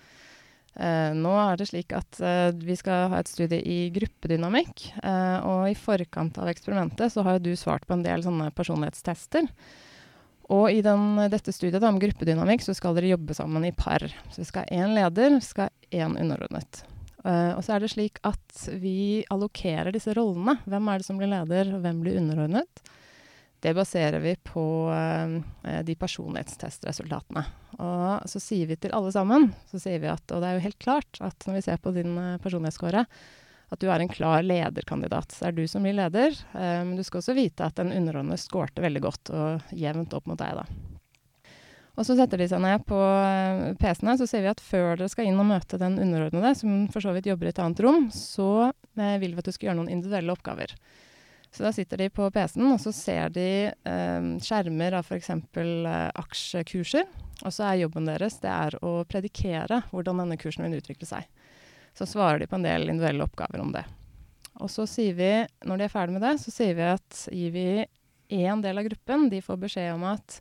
nå 1.16 1.32
er 1.40 1.56
det 1.56 1.68
slik 1.70 1.94
at 1.96 2.18
uh, 2.20 2.52
vi 2.52 2.76
skal 2.76 3.08
ha 3.12 3.20
et 3.22 3.30
studie 3.30 3.62
i 3.64 3.78
gruppedynamikk. 3.94 4.90
Uh, 5.00 5.38
og 5.48 5.60
i 5.70 5.76
forkant 5.78 6.36
av 6.42 6.50
eksperimentet 6.52 7.14
så 7.14 7.24
har 7.24 7.38
jo 7.38 7.46
du 7.48 7.56
svart 7.56 7.86
på 7.88 7.96
en 7.96 8.04
del 8.04 8.24
sånne 8.26 8.50
personlighetstester. 8.56 9.48
Og 10.52 10.68
i 10.70 10.82
den, 10.84 11.16
dette 11.32 11.54
studiet 11.54 11.80
da, 11.80 11.88
om 11.88 12.00
gruppedynamikk 12.02 12.62
så 12.62 12.76
skal 12.76 12.94
dere 12.98 13.14
jobbe 13.14 13.34
sammen 13.34 13.64
i 13.66 13.74
par. 13.74 14.04
Så 14.30 14.44
vi 14.44 14.50
skal 14.50 14.66
ha 14.66 14.84
én 14.84 14.94
leder, 14.94 15.38
vi 15.38 15.42
skal 15.42 15.72
ha 15.72 16.04
én 16.04 16.14
underordnet. 16.20 16.84
og 17.26 17.64
så 17.66 17.74
er 17.74 17.82
det 17.82 17.90
slik 17.90 18.20
at 18.22 18.68
vi 18.78 19.24
allokerer 19.34 19.90
disse 19.90 20.14
rollene. 20.14 20.60
Hvem 20.70 20.92
er 20.92 21.02
det 21.02 21.08
som 21.08 21.18
blir 21.18 21.32
leder, 21.32 21.72
og 21.74 21.82
hvem 21.82 22.04
blir 22.04 22.20
underordnet? 22.20 22.86
Det 23.64 23.72
baserer 23.74 24.20
vi 24.22 24.34
på 24.46 24.66
eh, 24.92 25.80
de 25.86 25.96
personlighetstestresultatene. 25.98 27.46
Og 27.80 28.28
så 28.30 28.40
sier 28.40 28.68
vi 28.70 28.76
til 28.80 28.94
alle 28.96 29.10
sammen, 29.12 29.50
så 29.70 29.80
sier 29.80 30.00
vi 30.02 30.12
at, 30.12 30.24
og 30.32 30.42
det 30.42 30.50
er 30.50 30.58
jo 30.58 30.66
helt 30.68 30.80
klart 30.82 31.20
at 31.24 31.48
når 31.48 31.58
vi 31.58 31.66
ser 31.66 31.82
på 31.82 31.92
din 31.96 32.14
personlighetsskåre, 32.42 33.04
personlighetsscore, 33.04 33.44
at 33.68 33.82
du 33.82 33.88
er 33.90 34.02
en 34.02 34.10
klar 34.10 34.44
lederkandidat. 34.46 35.32
Så 35.32 35.44
det 35.44 35.48
er 35.48 35.56
du 35.56 35.70
som 35.70 35.86
blir 35.86 35.96
leder, 35.96 36.36
uh, 36.54 36.82
men 36.86 36.96
du 36.98 37.04
skal 37.06 37.22
også 37.22 37.36
vite 37.36 37.66
at 37.66 37.78
den 37.80 37.94
underordnede 37.94 38.40
skårte 38.40 38.84
veldig 38.84 39.02
godt 39.02 39.32
og 39.34 39.72
jevnt 39.74 40.14
opp 40.16 40.30
mot 40.30 40.38
deg, 40.40 40.60
da. 40.60 40.66
Og 41.96 42.04
så 42.04 42.12
setter 42.18 42.36
de 42.36 42.46
seg 42.50 42.60
ned 42.60 42.82
på 42.84 42.96
PC-ene, 43.80 44.18
så 44.20 44.26
sier 44.28 44.42
vi 44.44 44.50
at 44.50 44.60
før 44.60 44.98
dere 44.98 45.08
skal 45.08 45.30
inn 45.30 45.38
og 45.40 45.48
møte 45.48 45.78
den 45.80 45.96
underordnede, 45.96 46.50
som 46.58 46.82
for 46.92 47.00
så 47.00 47.14
vidt 47.16 47.30
jobber 47.30 47.48
i 47.48 47.54
et 47.54 47.60
annet 47.64 47.80
rom, 47.86 48.10
så 48.12 48.68
vil 48.92 49.32
vi 49.32 49.40
at 49.40 49.48
du 49.48 49.54
skal 49.54 49.70
gjøre 49.70 49.78
noen 49.78 49.94
individuelle 49.94 50.34
oppgaver. 50.34 50.74
Så 51.54 51.64
da 51.64 51.72
sitter 51.72 52.02
de 52.02 52.08
på 52.12 52.26
PC-en, 52.32 52.66
og 52.74 52.80
så 52.82 52.92
ser 52.92 53.30
de 53.32 53.48
eh, 53.70 54.26
skjermer 54.44 54.98
av 54.98 55.06
f.eks. 55.06 55.30
Eh, 55.30 56.08
aksjekurser. 56.22 57.06
Og 57.44 57.52
så 57.52 57.68
er 57.68 57.82
jobben 57.82 58.08
deres 58.08 58.38
det 58.42 58.52
er 58.52 58.78
å 58.84 58.98
predikere 59.08 59.82
hvordan 59.90 60.22
denne 60.22 60.38
kursen 60.40 60.66
vil 60.66 60.80
utvikle 60.80 61.08
seg. 61.08 61.28
Så 61.96 62.08
svarer 62.08 62.42
de 62.42 62.48
på 62.50 62.58
en 62.58 62.66
del 62.66 62.90
individuelle 62.90 63.24
oppgaver 63.24 63.62
om 63.62 63.72
det. 63.72 63.86
Og 64.60 64.70
så 64.72 64.86
sier 64.88 65.16
vi, 65.16 65.30
når 65.68 65.80
de 65.80 65.86
er 65.86 65.92
ferdig 65.92 66.16
med 66.16 66.24
det, 66.24 66.36
så 66.40 66.52
sier 66.52 66.76
vi 66.76 66.86
at 66.88 67.22
gir 67.32 67.52
vi 67.54 67.66
én 68.32 68.62
del 68.64 68.80
av 68.80 68.88
gruppen, 68.88 69.28
de 69.32 69.42
får 69.44 69.60
beskjed 69.62 69.94
om 69.94 70.06
at 70.08 70.38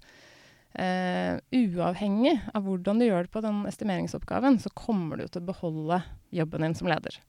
eh, 0.80 1.36
uavhengig 1.52 2.36
av 2.56 2.66
hvordan 2.66 3.00
du 3.00 3.08
gjør 3.08 3.28
det 3.28 3.34
på 3.34 3.44
den 3.46 3.64
estimeringsoppgaven, 3.70 4.60
så 4.64 4.72
kommer 4.76 5.20
du 5.20 5.28
til 5.28 5.44
å 5.44 5.50
beholde 5.52 6.02
jobben 6.36 6.66
din 6.66 6.78
som 6.78 6.90
leder. 6.92 7.20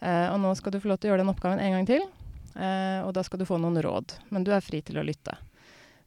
Eh, 0.00 0.28
og 0.30 0.38
nå 0.42 0.54
skal 0.58 0.74
du 0.74 0.80
få 0.82 0.92
lov 0.92 1.02
til 1.02 1.10
å 1.10 1.14
gjøre 1.14 1.24
den 1.24 1.34
oppgaven 1.34 1.62
en 1.62 1.78
gang 1.78 1.90
til. 1.90 2.06
Eh, 2.54 3.00
og 3.02 3.12
da 3.16 3.24
skal 3.26 3.42
du 3.42 3.48
få 3.48 3.58
noen 3.62 3.80
råd. 3.82 4.16
Men 4.34 4.46
du 4.46 4.52
er 4.54 4.64
fri 4.64 4.82
til 4.84 5.00
å 5.00 5.06
lytte. 5.06 5.36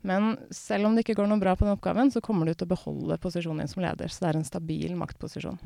Men 0.07 0.37
selv 0.53 0.87
om 0.87 0.95
det 0.95 1.03
ikke 1.03 1.17
går 1.19 1.27
noe 1.29 1.41
bra 1.41 1.55
på 1.57 1.65
den 1.65 1.75
oppgaven, 1.75 2.11
så 2.13 2.21
kommer 2.23 2.47
du 2.47 2.53
til 2.53 2.67
å 2.67 2.73
beholde 2.75 3.19
posisjonen 3.21 3.65
din 3.65 3.71
som 3.71 3.83
leder. 3.83 4.11
Så 4.11 4.23
det 4.23 4.31
er 4.31 4.39
en 4.39 4.47
stabil 4.47 4.95
maktposisjon. 4.99 5.59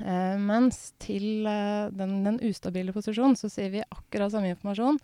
Eh, 0.00 0.36
mens 0.40 0.92
til 1.02 1.46
eh, 1.48 1.90
den, 1.92 2.20
den, 2.24 2.38
ustabile 2.46 2.94
posisjonen 2.94 3.36
så 3.36 3.50
sier 3.52 3.72
vi 3.72 3.84
akkurat 3.84 4.32
samme 4.32 4.52
informasjon, 4.54 5.00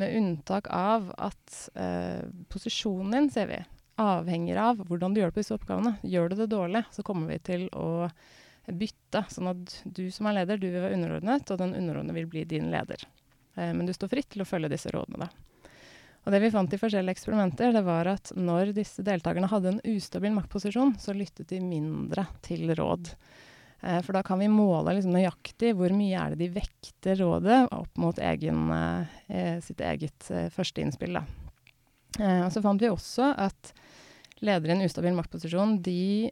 med 0.00 0.16
unntak 0.18 0.66
av 0.74 1.12
at 1.22 1.58
eh, 1.78 2.24
posisjonen 2.50 3.12
din, 3.14 3.28
sier 3.30 3.50
vi, 3.52 3.60
avhenger 4.02 4.58
av 4.58 4.80
hvordan 4.88 5.14
du 5.14 5.20
gjør 5.20 5.30
det 5.30 5.36
på 5.36 5.44
disse 5.44 5.54
oppgavene. 5.54 5.92
Gjør 6.02 6.32
du 6.32 6.40
det 6.40 6.48
dårlig, 6.50 6.82
så 6.90 7.04
kommer 7.06 7.30
vi 7.30 7.38
til 7.46 7.68
å 7.78 8.08
bytte, 8.64 9.22
sånn 9.30 9.52
at 9.52 9.76
du 9.84 10.08
som 10.10 10.26
er 10.26 10.40
leder, 10.40 10.58
du 10.58 10.66
vil 10.66 10.82
være 10.82 10.96
underordnet, 10.96 11.52
og 11.52 11.60
den 11.60 11.76
underordnede 11.78 12.16
vil 12.16 12.30
bli 12.32 12.42
din 12.48 12.72
leder. 12.72 13.04
Eh, 13.56 13.72
men 13.72 13.86
du 13.86 13.94
står 13.96 14.12
fritt 14.12 14.30
til 14.34 14.44
å 14.44 14.48
følge 14.48 14.72
disse 14.72 14.92
rådene, 14.94 15.26
da. 15.26 15.54
Og 16.24 16.32
det 16.32 16.40
vi 16.40 16.52
fant 16.54 16.72
i 16.72 16.80
forskjellige 16.80 17.18
eksperimenter, 17.18 17.74
det 17.76 17.82
var 17.84 18.08
at 18.14 18.32
når 18.36 18.72
disse 18.76 19.04
deltakerne 19.04 19.50
hadde 19.50 19.74
en 19.74 19.82
ustabil 19.92 20.32
maktposisjon, 20.32 20.94
så 21.00 21.12
lyttet 21.12 21.50
de 21.52 21.60
mindre 21.60 22.24
til 22.46 22.72
råd. 22.72 23.12
Eh, 23.84 24.00
for 24.02 24.16
da 24.16 24.22
kan 24.24 24.40
vi 24.40 24.48
måle 24.48 24.96
liksom 24.96 25.12
nøyaktig 25.12 25.74
hvor 25.76 25.92
mye 25.92 26.20
er 26.20 26.32
det 26.32 26.46
de 26.46 26.54
vekter 26.54 27.20
rådet 27.20 27.58
opp 27.76 28.00
mot 28.00 28.18
egen, 28.18 28.70
eh, 28.72 29.58
sitt 29.64 29.82
eget 29.84 30.30
førsteinnspill. 30.54 31.20
Eh, 31.20 32.40
og 32.46 32.50
så 32.54 32.62
fant 32.64 32.80
vi 32.80 32.88
også 32.88 33.34
at 33.36 33.74
ledere 34.44 34.72
i 34.72 34.78
en 34.78 34.86
ustabil 34.86 35.14
maktposisjon 35.16 35.78
de 35.84 36.28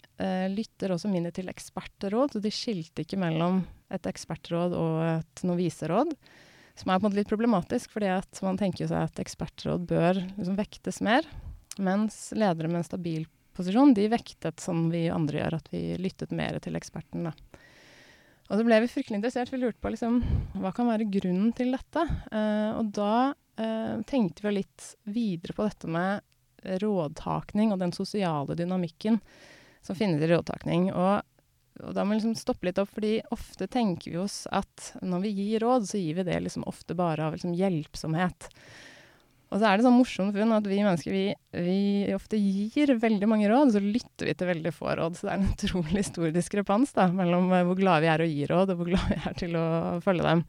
lytter 0.52 0.92
også 0.92 1.08
mindre 1.08 1.30
til 1.32 1.48
ekspertråd. 1.48 2.34
Så 2.34 2.42
de 2.44 2.50
skilte 2.52 3.04
ikke 3.04 3.20
mellom 3.20 3.62
et 3.92 4.08
ekspertråd 4.10 4.74
og 4.76 4.96
et 5.06 5.44
noviseråd. 5.48 6.12
Som 6.78 6.90
er 6.90 6.98
på 6.98 7.04
en 7.04 7.10
måte 7.10 7.20
litt 7.20 7.30
problematisk, 7.30 7.92
fordi 7.92 8.08
at 8.14 8.40
man 8.44 8.58
tenker 8.60 8.88
seg 8.88 9.06
at 9.06 9.20
ekspertråd 9.20 9.84
bør 9.90 10.20
liksom 10.22 10.56
vektes 10.58 11.02
mer. 11.04 11.26
Mens 11.82 12.30
ledere 12.36 12.70
med 12.70 12.82
en 12.82 12.88
stabil 12.88 13.26
posisjon, 13.56 13.94
de 13.94 14.08
vektet 14.12 14.60
som 14.60 14.86
vi 14.92 15.06
andre 15.12 15.42
gjør, 15.42 15.58
at 15.58 15.68
vi 15.72 15.82
lyttet 16.00 16.32
mer 16.36 16.56
til 16.64 16.76
eksperten. 16.78 17.28
Da. 17.28 17.60
Og 18.48 18.58
så 18.58 18.66
ble 18.66 18.80
vi 18.84 18.90
fryktelig 18.90 19.20
interessert. 19.20 19.52
Vi 19.52 19.60
lurte 19.60 19.80
på 19.80 19.92
liksom, 19.92 20.20
hva 20.60 20.72
kan 20.76 20.88
være 20.90 21.08
grunnen 21.12 21.52
til 21.56 21.72
dette. 21.76 22.04
Uh, 22.32 22.80
og 22.80 22.92
da 22.96 23.14
uh, 23.32 23.96
tenkte 24.08 24.44
vi 24.46 24.58
litt 24.58 24.92
videre 25.08 25.56
på 25.56 25.68
dette 25.68 25.88
med 25.92 26.28
rådtakning 26.82 27.72
og 27.72 27.80
den 27.80 27.94
sosiale 27.96 28.54
dynamikken 28.54 29.18
som 29.82 29.98
finnes 29.98 30.22
i 30.22 30.28
rådtakning. 30.30 30.90
Og, 30.92 31.24
og 31.80 31.94
da 31.96 32.04
må 32.04 32.12
vi 32.12 32.20
liksom 32.20 32.36
stoppe 32.36 32.68
litt 32.68 32.78
opp, 32.82 32.90
fordi 32.92 33.16
ofte 33.32 33.68
tenker 33.70 34.12
vi 34.12 34.20
oss 34.20 34.42
at 34.52 34.92
når 35.00 35.24
vi 35.24 35.34
gir 35.38 35.64
råd, 35.64 35.86
så 35.88 36.00
gir 36.00 36.18
vi 36.18 36.26
det 36.28 36.40
liksom 36.44 36.66
ofte 36.68 36.96
bare 36.98 37.26
av 37.26 37.36
liksom 37.36 37.54
hjelpsomhet. 37.56 38.50
Og 39.52 39.60
så 39.60 39.68
er 39.68 39.76
det 39.76 39.84
sånn 39.84 39.98
morsomt 39.98 40.36
funn 40.36 40.54
at 40.56 40.68
vi 40.68 40.78
mennesker 40.80 41.12
vi, 41.12 41.24
vi, 41.52 41.80
ofte 42.16 42.38
gir 42.40 42.94
veldig 43.00 43.28
mange 43.28 43.50
råd, 43.52 43.74
så 43.74 43.82
lytter 43.84 44.30
vi 44.30 44.36
til 44.36 44.48
veldig 44.48 44.72
få 44.72 44.94
råd. 44.96 45.18
Så 45.18 45.28
det 45.28 45.32
er 45.32 45.40
en 45.40 45.50
utrolig 45.50 46.04
stor 46.08 46.30
diskrepans 46.32 46.94
da, 46.96 47.08
mellom 47.12 47.50
hvor 47.52 47.76
glade 47.76 48.04
vi 48.04 48.12
er 48.12 48.24
å 48.24 48.28
gi 48.30 48.46
råd, 48.48 48.72
og 48.72 48.80
hvor 48.80 48.92
glade 48.94 49.12
vi 49.12 49.18
er 49.28 49.36
til 49.42 49.58
å 49.60 49.66
følge 50.04 50.28
dem. 50.28 50.46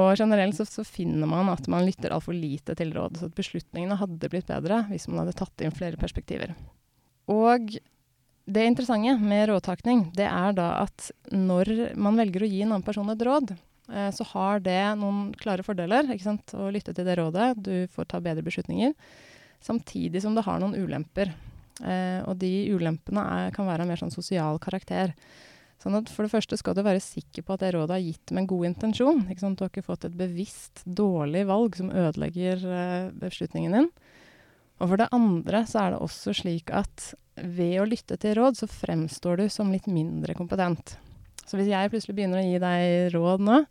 Og 0.00 0.12
generelt 0.20 0.54
så, 0.54 0.66
så, 0.68 0.84
finner 0.86 1.26
man 1.26 1.48
at 1.50 1.64
man 1.72 1.86
lytter 1.86 2.12
altfor 2.14 2.36
lite 2.36 2.76
til 2.78 2.92
råd, 2.94 3.16
så 3.18 3.30
at 3.30 3.38
beslutningene 3.38 3.98
hadde 3.98 4.30
blitt 4.30 4.50
bedre 4.50 4.84
hvis 4.90 5.08
man 5.10 5.24
hadde 5.24 5.38
tatt 5.40 5.64
inn 5.64 5.74
flere 5.74 5.98
perspektiver. 5.98 6.52
Og 7.30 7.72
det 8.52 8.66
interessante 8.66 9.16
med 9.22 9.48
rådtakning, 9.50 10.06
det 10.16 10.26
er 10.28 10.54
da 10.56 10.70
at 10.82 11.10
når 11.32 11.94
man 12.00 12.18
velger 12.18 12.44
å 12.44 12.50
gi 12.50 12.62
en 12.64 12.74
annen 12.74 12.86
person 12.86 13.10
et 13.12 13.24
råd, 13.26 13.52
eh, 13.92 14.10
så 14.14 14.26
har 14.32 14.62
det 14.64 14.80
noen 15.00 15.30
klare 15.38 15.64
fordeler. 15.66 16.10
ikke 16.10 16.26
sant? 16.26 16.54
Å 16.54 16.70
lytte 16.72 16.94
til 16.96 17.06
det 17.06 17.18
rådet. 17.20 17.52
Du 17.62 17.86
får 17.94 18.10
ta 18.10 18.20
bedre 18.20 18.44
beslutninger. 18.46 18.94
Samtidig 19.60 20.22
som 20.24 20.34
det 20.34 20.46
har 20.46 20.60
noen 20.60 20.76
ulemper. 20.78 21.32
Eh, 21.80 22.20
og 22.28 22.36
de 22.40 22.52
ulempene 22.74 23.22
er, 23.22 23.54
kan 23.56 23.68
være 23.68 23.86
av 23.86 23.90
mer 23.90 24.00
sånn 24.00 24.12
sosial 24.12 24.60
karakter. 24.62 25.14
Sånn 25.80 25.96
at 25.96 26.10
For 26.12 26.26
det 26.26 26.34
første 26.34 26.58
skal 26.60 26.76
du 26.76 26.82
være 26.84 27.00
sikker 27.00 27.44
på 27.44 27.54
at 27.54 27.62
det 27.64 27.72
rådet 27.72 27.96
er 27.96 28.04
gitt 28.04 28.32
med 28.34 28.44
en 28.44 28.50
god 28.52 28.66
intensjon. 28.68 29.22
Du 29.24 29.64
har 29.64 29.70
ikke 29.70 29.86
fått 29.86 30.04
et 30.04 30.16
bevisst 30.16 30.82
dårlig 30.84 31.46
valg 31.48 31.78
som 31.78 31.92
ødelegger 31.92 32.66
eh, 32.68 33.12
beslutningen 33.16 33.78
din. 33.78 33.92
Og 34.80 34.88
for 34.88 35.00
det 35.00 35.10
andre 35.12 35.62
så 35.68 35.82
er 35.82 35.94
det 35.94 36.02
også 36.04 36.34
slik 36.40 36.72
at 36.72 37.12
ved 37.40 37.78
å 37.80 37.88
lytte 37.88 38.16
til 38.20 38.36
råd, 38.38 38.58
så 38.58 38.68
fremstår 38.68 39.42
du 39.42 39.46
som 39.52 39.72
litt 39.72 39.88
mindre 39.90 40.34
kompetent. 40.36 40.96
Så 41.44 41.58
hvis 41.58 41.70
jeg 41.70 41.90
plutselig 41.92 42.16
begynner 42.16 42.40
å 42.40 42.46
gi 42.46 42.60
deg 42.62 43.14
råd 43.14 43.44
nå, 43.44 43.62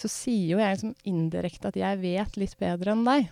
så 0.00 0.08
sier 0.08 0.54
jo 0.54 0.60
jeg 0.60 0.76
liksom 0.76 0.94
indirekte 1.08 1.70
at 1.70 1.78
jeg 1.78 2.00
vet 2.00 2.38
litt 2.40 2.56
bedre 2.60 2.94
enn 2.94 3.04
deg. 3.06 3.28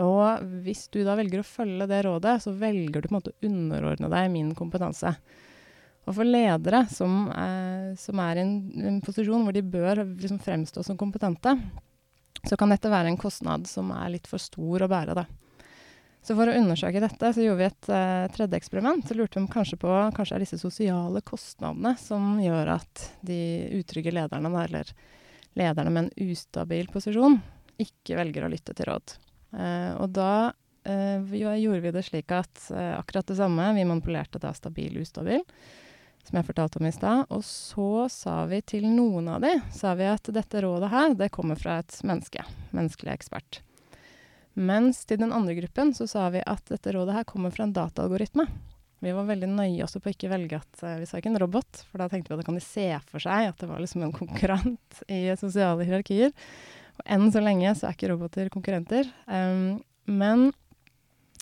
Og 0.00 0.44
hvis 0.64 0.86
du 0.92 1.00
da 1.04 1.16
velger 1.18 1.42
å 1.42 1.46
følge 1.46 1.88
det 1.90 2.02
rådet, 2.06 2.36
så 2.44 2.52
velger 2.56 3.00
du 3.00 3.08
på 3.08 3.14
en 3.14 3.18
måte 3.18 3.32
å 3.32 3.48
underordne 3.48 4.10
deg 4.12 4.28
min 4.32 4.52
kompetanse. 4.56 5.12
Og 6.08 6.16
for 6.16 6.26
ledere 6.26 6.84
som, 6.92 7.26
er, 7.34 7.92
som 8.00 8.20
er 8.22 8.38
i 8.38 8.44
en, 8.44 8.54
en, 8.86 9.00
posisjon 9.04 9.44
hvor 9.44 9.54
de 9.54 9.64
bør 9.66 10.04
liksom 10.06 10.40
fremstå 10.42 10.84
som 10.86 10.98
kompetente, 11.00 11.56
så 12.46 12.56
kan 12.56 12.72
dette 12.72 12.90
være 12.90 13.10
en 13.12 13.20
kostnad 13.20 13.66
som 13.68 13.90
er 13.92 14.14
litt 14.14 14.30
for 14.30 14.40
stor 14.40 14.86
å 14.86 14.90
bære. 14.90 15.18
Da. 15.18 15.26
Så 16.20 16.36
for 16.36 16.50
å 16.50 16.54
undersøke 16.56 17.00
dette, 17.00 17.32
så 17.32 17.44
gjorde 17.44 17.60
vi 17.62 17.68
et 17.70 17.90
uh, 17.92 18.26
tredje 18.34 18.58
eksperiment. 18.60 19.06
Så 19.08 19.16
lurte 19.16 19.40
vi 19.40 19.52
kanskje 19.52 19.78
på 19.80 19.94
kanskje 20.16 20.36
er 20.36 20.44
disse 20.44 20.60
sosiale 20.60 21.22
kostnadene 21.24 21.94
som 22.00 22.34
gjør 22.42 22.74
at 22.76 23.06
de 23.24 23.40
utrygge 23.78 24.12
lederne, 24.12 24.52
eller 24.64 24.92
lederne 25.58 25.92
med 25.94 26.08
en 26.08 26.30
ustabil 26.30 26.90
posisjon, 26.92 27.40
ikke 27.80 28.18
velger 28.20 28.44
å 28.44 28.50
lytte 28.52 28.76
til 28.76 28.90
råd. 28.90 29.16
Uh, 29.56 29.96
og 29.96 30.10
da 30.14 30.32
uh, 30.52 31.32
gjorde 31.32 31.84
vi 31.86 31.94
det 31.96 32.04
slik 32.06 32.36
at 32.36 32.68
akkurat 32.70 33.32
det 33.32 33.40
samme, 33.40 33.72
vi 33.78 33.88
manipulerte 33.88 34.42
da 34.42 34.52
stabil, 34.56 35.00
ustabil 35.00 35.40
som 36.26 36.36
jeg 36.38 36.46
fortalte 36.50 36.78
om 36.80 36.86
i 36.86 36.92
stad. 36.94 37.24
Og 37.32 37.42
så 37.46 38.06
sa 38.12 38.36
vi 38.50 38.60
til 38.62 38.86
noen 38.92 39.32
av 39.32 39.40
de 39.44 39.54
sa 39.74 39.96
vi 39.98 40.06
at 40.10 40.30
dette 40.34 40.62
rådet 40.62 40.92
her, 40.92 41.16
det 41.16 41.32
kommer 41.34 41.58
fra 41.58 41.80
et 41.80 41.96
menneske. 42.06 42.44
Menneskelig 42.76 43.16
ekspert. 43.16 43.62
Mens 44.60 45.06
til 45.08 45.20
den 45.22 45.32
andre 45.32 45.54
gruppen 45.56 45.94
så 45.96 46.04
sa 46.10 46.26
vi 46.34 46.42
at 46.44 46.66
dette 46.68 46.92
rådet 46.92 47.14
her 47.16 47.28
kommer 47.28 47.52
fra 47.54 47.64
en 47.64 47.72
dataalgoritme. 47.76 48.44
Vi 49.00 49.12
var 49.16 49.28
veldig 49.30 49.48
nøye 49.48 49.84
også 49.86 50.02
på 50.02 50.10
å 50.10 50.12
ikke 50.12 50.28
velge 50.28 50.58
at 50.60 50.82
uh, 50.84 50.98
vi 51.00 51.06
sa 51.08 51.20
ikke 51.20 51.30
en 51.32 51.40
robot, 51.40 51.84
for 51.88 52.02
da 52.02 52.10
tenkte 52.12 52.28
vi 52.28 52.36
at 52.36 52.42
da 52.42 52.48
kan 52.50 52.58
de 52.58 52.64
se 52.64 52.88
for 53.08 53.24
seg 53.24 53.48
at 53.48 53.62
det 53.62 53.70
var 53.70 53.80
liksom 53.80 54.04
en 54.04 54.12
konkurrent 54.12 55.00
i 55.08 55.22
sosiale 55.40 55.86
hierarkier. 55.88 56.34
Og 57.00 57.06
enn 57.16 57.30
så 57.32 57.40
lenge 57.40 57.72
så 57.78 57.88
er 57.88 57.96
ikke 57.96 58.10
roboter 58.12 58.52
konkurrenter. 58.52 59.08
Um, 59.24 59.80
men 60.04 60.50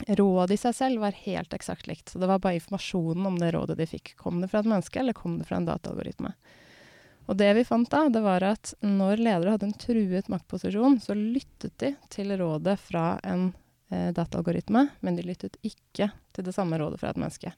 rådet 0.06 0.54
i 0.54 0.60
seg 0.62 0.76
selv 0.78 1.02
var 1.02 1.18
helt 1.24 1.54
eksakt 1.56 1.90
likt. 1.90 2.12
Så 2.12 2.22
det 2.22 2.30
var 2.30 2.38
bare 2.44 2.60
informasjonen 2.60 3.26
om 3.26 3.42
det 3.42 3.50
rådet 3.56 3.80
de 3.80 3.90
fikk. 3.90 4.14
Kom 4.22 4.38
det 4.38 4.52
fra 4.52 4.62
et 4.62 4.70
menneske, 4.70 5.02
eller 5.02 5.16
kom 5.18 5.40
det 5.40 5.48
fra 5.50 5.58
en 5.58 5.66
dataalgoritme? 5.66 6.36
Og 7.28 7.36
det 7.36 7.48
vi 7.58 7.64
fant 7.68 7.90
da, 7.92 8.06
det 8.08 8.22
var 8.24 8.44
at 8.46 8.72
når 8.80 9.20
ledere 9.20 9.52
hadde 9.54 9.68
en 9.68 9.80
truet 9.80 10.30
maktposisjon, 10.32 10.96
så 11.04 11.16
lyttet 11.16 11.74
de 11.80 11.92
til 12.08 12.32
rådet 12.40 12.78
fra 12.80 13.18
en 13.20 13.50
eh, 13.92 14.08
dataalgoritme, 14.16 14.86
men 15.04 15.18
de 15.18 15.26
lyttet 15.26 15.58
ikke 15.60 16.08
til 16.32 16.46
det 16.46 16.56
samme 16.56 16.78
rådet 16.80 17.02
fra 17.02 17.12
et 17.12 17.20
menneske. 17.20 17.52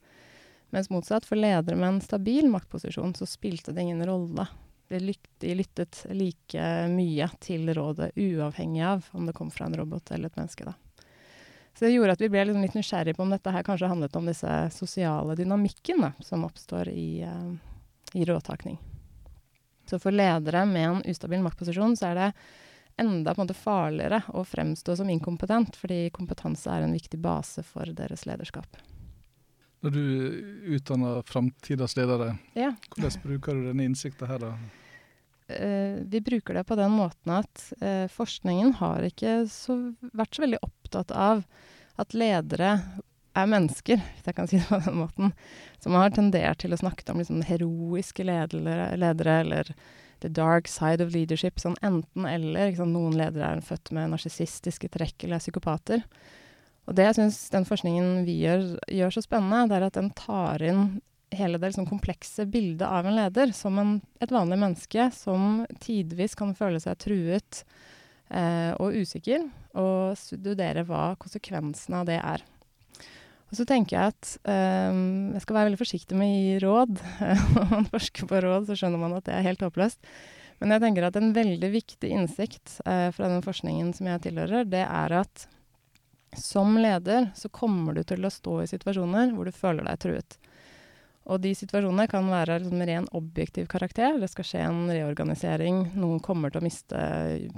Mens 0.74 0.90
motsatt, 0.90 1.26
for 1.26 1.38
ledere 1.38 1.78
med 1.78 1.88
en 1.88 2.02
stabil 2.02 2.50
maktposisjon, 2.50 3.14
så 3.14 3.30
spilte 3.30 3.74
det 3.74 3.86
ingen 3.86 4.02
rolle. 4.06 4.48
De, 4.90 4.98
lyt, 4.98 5.30
de 5.38 5.54
lyttet 5.54 6.02
like 6.18 6.66
mye 6.90 7.30
til 7.38 7.70
rådet, 7.74 8.10
uavhengig 8.18 8.82
av 8.86 9.06
om 9.14 9.26
det 9.26 9.38
kom 9.38 9.54
fra 9.54 9.70
en 9.70 9.78
robot 9.78 10.10
eller 10.10 10.30
et 10.30 10.38
menneske. 10.38 10.66
da. 10.66 10.74
Så 11.78 11.86
det 11.86 11.94
gjorde 11.94 12.18
at 12.18 12.22
vi 12.22 12.28
ble 12.30 12.42
liksom 12.48 12.66
litt 12.66 12.74
nysgjerrige 12.74 13.14
på 13.14 13.22
om 13.22 13.30
dette 13.30 13.54
her 13.54 13.62
kanskje 13.66 13.90
handlet 13.90 14.18
om 14.18 14.26
disse 14.26 14.54
sosiale 14.74 15.38
dynamikkene 15.38 16.16
som 16.26 16.42
oppstår 16.44 16.90
i, 16.90 17.22
uh, 17.22 17.54
i 18.18 18.26
rådtakning. 18.26 18.80
Så 19.90 19.98
for 19.98 20.14
ledere 20.14 20.62
med 20.70 20.86
en 20.86 21.00
ustabil 21.10 21.42
maktposisjon 21.42 21.96
så 21.98 22.12
er 22.12 22.18
det 22.20 22.28
enda 23.00 23.34
på 23.34 23.40
en 23.40 23.48
måte 23.48 23.56
farligere 23.58 24.20
å 24.36 24.44
fremstå 24.46 24.94
som 25.00 25.10
inkompetent, 25.10 25.78
fordi 25.80 26.04
kompetanse 26.14 26.70
er 26.70 26.84
en 26.84 26.94
viktig 26.94 27.18
base 27.22 27.64
for 27.66 27.90
deres 27.96 28.26
lederskap. 28.28 28.78
Når 29.80 29.94
du 29.96 30.04
utdanner 30.76 31.24
framtidas 31.24 31.96
ledere, 31.96 32.34
ja. 32.52 32.74
hvordan 32.92 33.24
bruker 33.24 33.56
du 33.56 33.70
denne 33.70 33.88
innsikten 33.88 34.28
her 34.28 34.42
da? 34.42 34.52
Uh, 35.50 36.04
vi 36.06 36.20
bruker 36.22 36.54
det 36.54 36.66
på 36.68 36.76
den 36.78 36.92
måten 36.94 37.32
at 37.40 37.64
uh, 37.80 38.04
forskningen 38.12 38.76
har 38.78 39.08
ikke 39.08 39.40
så, 39.50 39.78
vært 40.12 40.36
så 40.36 40.44
veldig 40.44 40.60
opptatt 40.62 41.10
av 41.16 41.42
at 41.98 42.14
ledere 42.14 42.76
er 43.38 43.50
mennesker, 43.50 44.00
hvis 44.00 44.28
jeg 44.28 44.36
kan 44.36 44.50
si 44.50 44.58
det 44.58 44.68
på 44.68 44.80
den 44.84 45.00
måten. 45.00 45.32
Som 45.82 45.96
har 45.98 46.12
tendert 46.14 46.62
til 46.62 46.74
å 46.74 46.80
snakke 46.80 47.06
om 47.12 47.22
liksom, 47.22 47.42
heroiske 47.46 48.26
ledere, 48.26 48.90
ledere, 48.98 49.40
eller 49.44 49.72
the 50.20 50.28
dark 50.28 50.68
side 50.68 51.04
of 51.04 51.14
leadership. 51.14 51.60
Sånn 51.62 51.78
enten-eller. 51.86 52.74
Noen 52.84 53.16
ledere 53.18 53.54
er 53.54 53.64
født 53.64 53.92
med 53.96 54.12
narsissistiske 54.14 54.90
trekk 54.92 55.24
eller 55.24 55.38
er 55.38 55.44
psykopater. 55.44 56.04
Og 56.88 56.96
det 56.98 57.06
jeg 57.06 57.20
syns 57.20 57.38
den 57.52 57.68
forskningen 57.68 58.24
vi 58.26 58.40
gjør, 58.42 58.74
gjør 58.90 59.14
så 59.14 59.22
spennende, 59.22 59.68
det 59.70 59.78
er 59.78 59.86
at 59.86 59.98
den 59.98 60.10
tar 60.18 60.64
inn 60.66 60.84
hele 61.30 61.60
det 61.60 61.70
liksom, 61.70 61.86
komplekse 61.86 62.46
bildet 62.50 62.88
av 62.88 63.06
en 63.06 63.14
leder 63.14 63.52
som 63.54 63.76
en, 63.78 63.98
et 64.18 64.32
vanlig 64.34 64.58
menneske 64.58 65.06
som 65.14 65.62
tidvis 65.82 66.34
kan 66.38 66.56
føle 66.58 66.80
seg 66.82 66.98
truet 66.98 67.60
eh, 68.26 68.72
og 68.74 68.96
usikker, 68.98 69.46
og 69.78 70.18
studere 70.18 70.82
hva 70.88 71.12
konsekvensene 71.20 72.02
av 72.02 72.08
det 72.10 72.18
er. 72.18 72.42
Og 73.50 73.58
så 73.58 73.66
tenker 73.66 73.96
jeg 73.96 74.12
at 74.14 74.32
um, 74.46 75.32
jeg 75.34 75.42
skal 75.42 75.56
være 75.56 75.70
veldig 75.70 75.80
forsiktig 75.80 76.18
med 76.18 76.30
å 76.30 76.34
gi 76.34 76.58
råd. 76.62 77.00
Når 77.56 77.70
man 77.72 77.88
forsker 77.90 78.28
på 78.30 78.42
råd, 78.44 78.68
så 78.68 78.76
skjønner 78.78 79.02
man 79.02 79.16
at 79.18 79.26
det 79.26 79.34
er 79.36 79.48
helt 79.48 79.64
håpløst. 79.66 79.98
Men 80.60 80.76
jeg 80.76 80.84
tenker 80.84 81.06
at 81.08 81.16
en 81.18 81.32
veldig 81.34 81.70
viktig 81.72 82.12
innsikt 82.14 82.76
uh, 82.84 83.08
fra 83.16 83.30
den 83.32 83.42
forskningen 83.42 83.90
som 83.96 84.10
jeg 84.12 84.28
tilhører, 84.28 84.68
det 84.70 84.84
er 84.86 85.16
at 85.22 85.48
som 86.38 86.76
leder 86.78 87.32
så 87.34 87.48
kommer 87.50 87.96
du 87.96 88.04
til 88.06 88.22
å 88.22 88.30
stå 88.30 88.60
i 88.62 88.70
situasjoner 88.70 89.32
hvor 89.34 89.48
du 89.48 89.56
føler 89.56 89.88
deg 89.88 89.98
truet. 90.04 90.36
Og 91.30 91.42
de 91.42 91.52
situasjonene 91.54 92.06
kan 92.10 92.26
være 92.30 92.60
liksom 92.62 92.84
ren 92.86 93.08
objektiv 93.18 93.66
karakter. 93.70 94.16
Det 94.18 94.30
skal 94.32 94.46
skje 94.46 94.62
en 94.66 94.80
reorganisering. 94.90 95.82
Noen 95.98 96.22
kommer 96.24 96.50
til 96.50 96.62
å 96.62 96.64
miste 96.64 97.02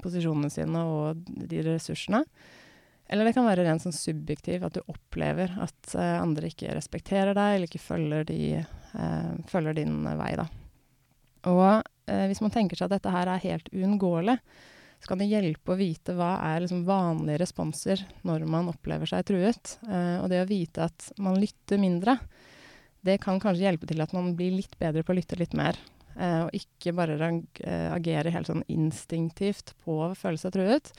posisjonene 0.03 0.51
sine 0.53 0.83
og 0.89 1.23
de 1.23 1.63
ressursene. 1.69 2.25
Eller 3.13 3.29
det 3.29 3.35
kan 3.37 3.45
være 3.45 3.67
rent 3.67 3.83
sånn 3.85 3.93
subjektiv, 3.93 4.63
at 4.65 4.73
du 4.79 4.81
opplever 4.89 5.53
at 5.61 5.95
uh, 5.99 6.23
andre 6.23 6.49
ikke 6.49 6.73
respekterer 6.73 7.37
deg, 7.37 7.57
eller 7.59 7.69
ikke 7.69 7.83
følger, 7.85 8.25
de, 8.31 8.63
uh, 8.97 9.33
følger 9.51 9.77
din 9.77 9.99
vei, 10.17 10.31
da. 10.41 10.47
Og 11.51 11.67
uh, 11.83 12.25
hvis 12.31 12.41
man 12.41 12.55
tenker 12.55 12.79
seg 12.79 12.89
at 12.89 12.97
dette 12.97 13.13
her 13.13 13.29
er 13.29 13.45
helt 13.45 13.69
uunngåelig, 13.75 14.39
så 15.03 15.11
kan 15.11 15.21
det 15.21 15.29
hjelpe 15.29 15.75
å 15.75 15.77
vite 15.77 16.15
hva 16.17 16.31
er 16.47 16.63
liksom 16.63 16.87
vanlige 16.89 17.43
responser 17.43 18.01
når 18.25 18.47
man 18.49 18.71
opplever 18.71 19.11
seg 19.11 19.25
truet. 19.27 19.73
og 19.83 20.29
det 20.31 20.39
å 20.39 20.47
vite 20.47 20.85
at 20.87 21.09
man 21.19 21.41
lytter 21.43 21.81
mindre, 21.83 22.15
det 23.03 23.17
kan 23.25 23.41
kanskje 23.43 23.65
hjelpe 23.65 23.89
til 23.91 23.99
at 24.05 24.15
man 24.15 24.29
blir 24.39 24.55
litt 24.55 24.77
bedre 24.79 25.03
på 25.03 25.11
å 25.11 25.17
lytte 25.19 25.41
litt 25.41 25.57
mer. 25.59 25.75
og 26.15 26.55
ikke 26.55 26.95
bare 26.95 27.19
agere 27.97 28.31
helt 28.31 28.47
sånn 28.47 28.63
instinktivt 28.71 29.75
på 29.83 29.99
å 30.07 30.13
føle 30.15 30.39
seg 30.39 30.55
truet. 30.55 30.95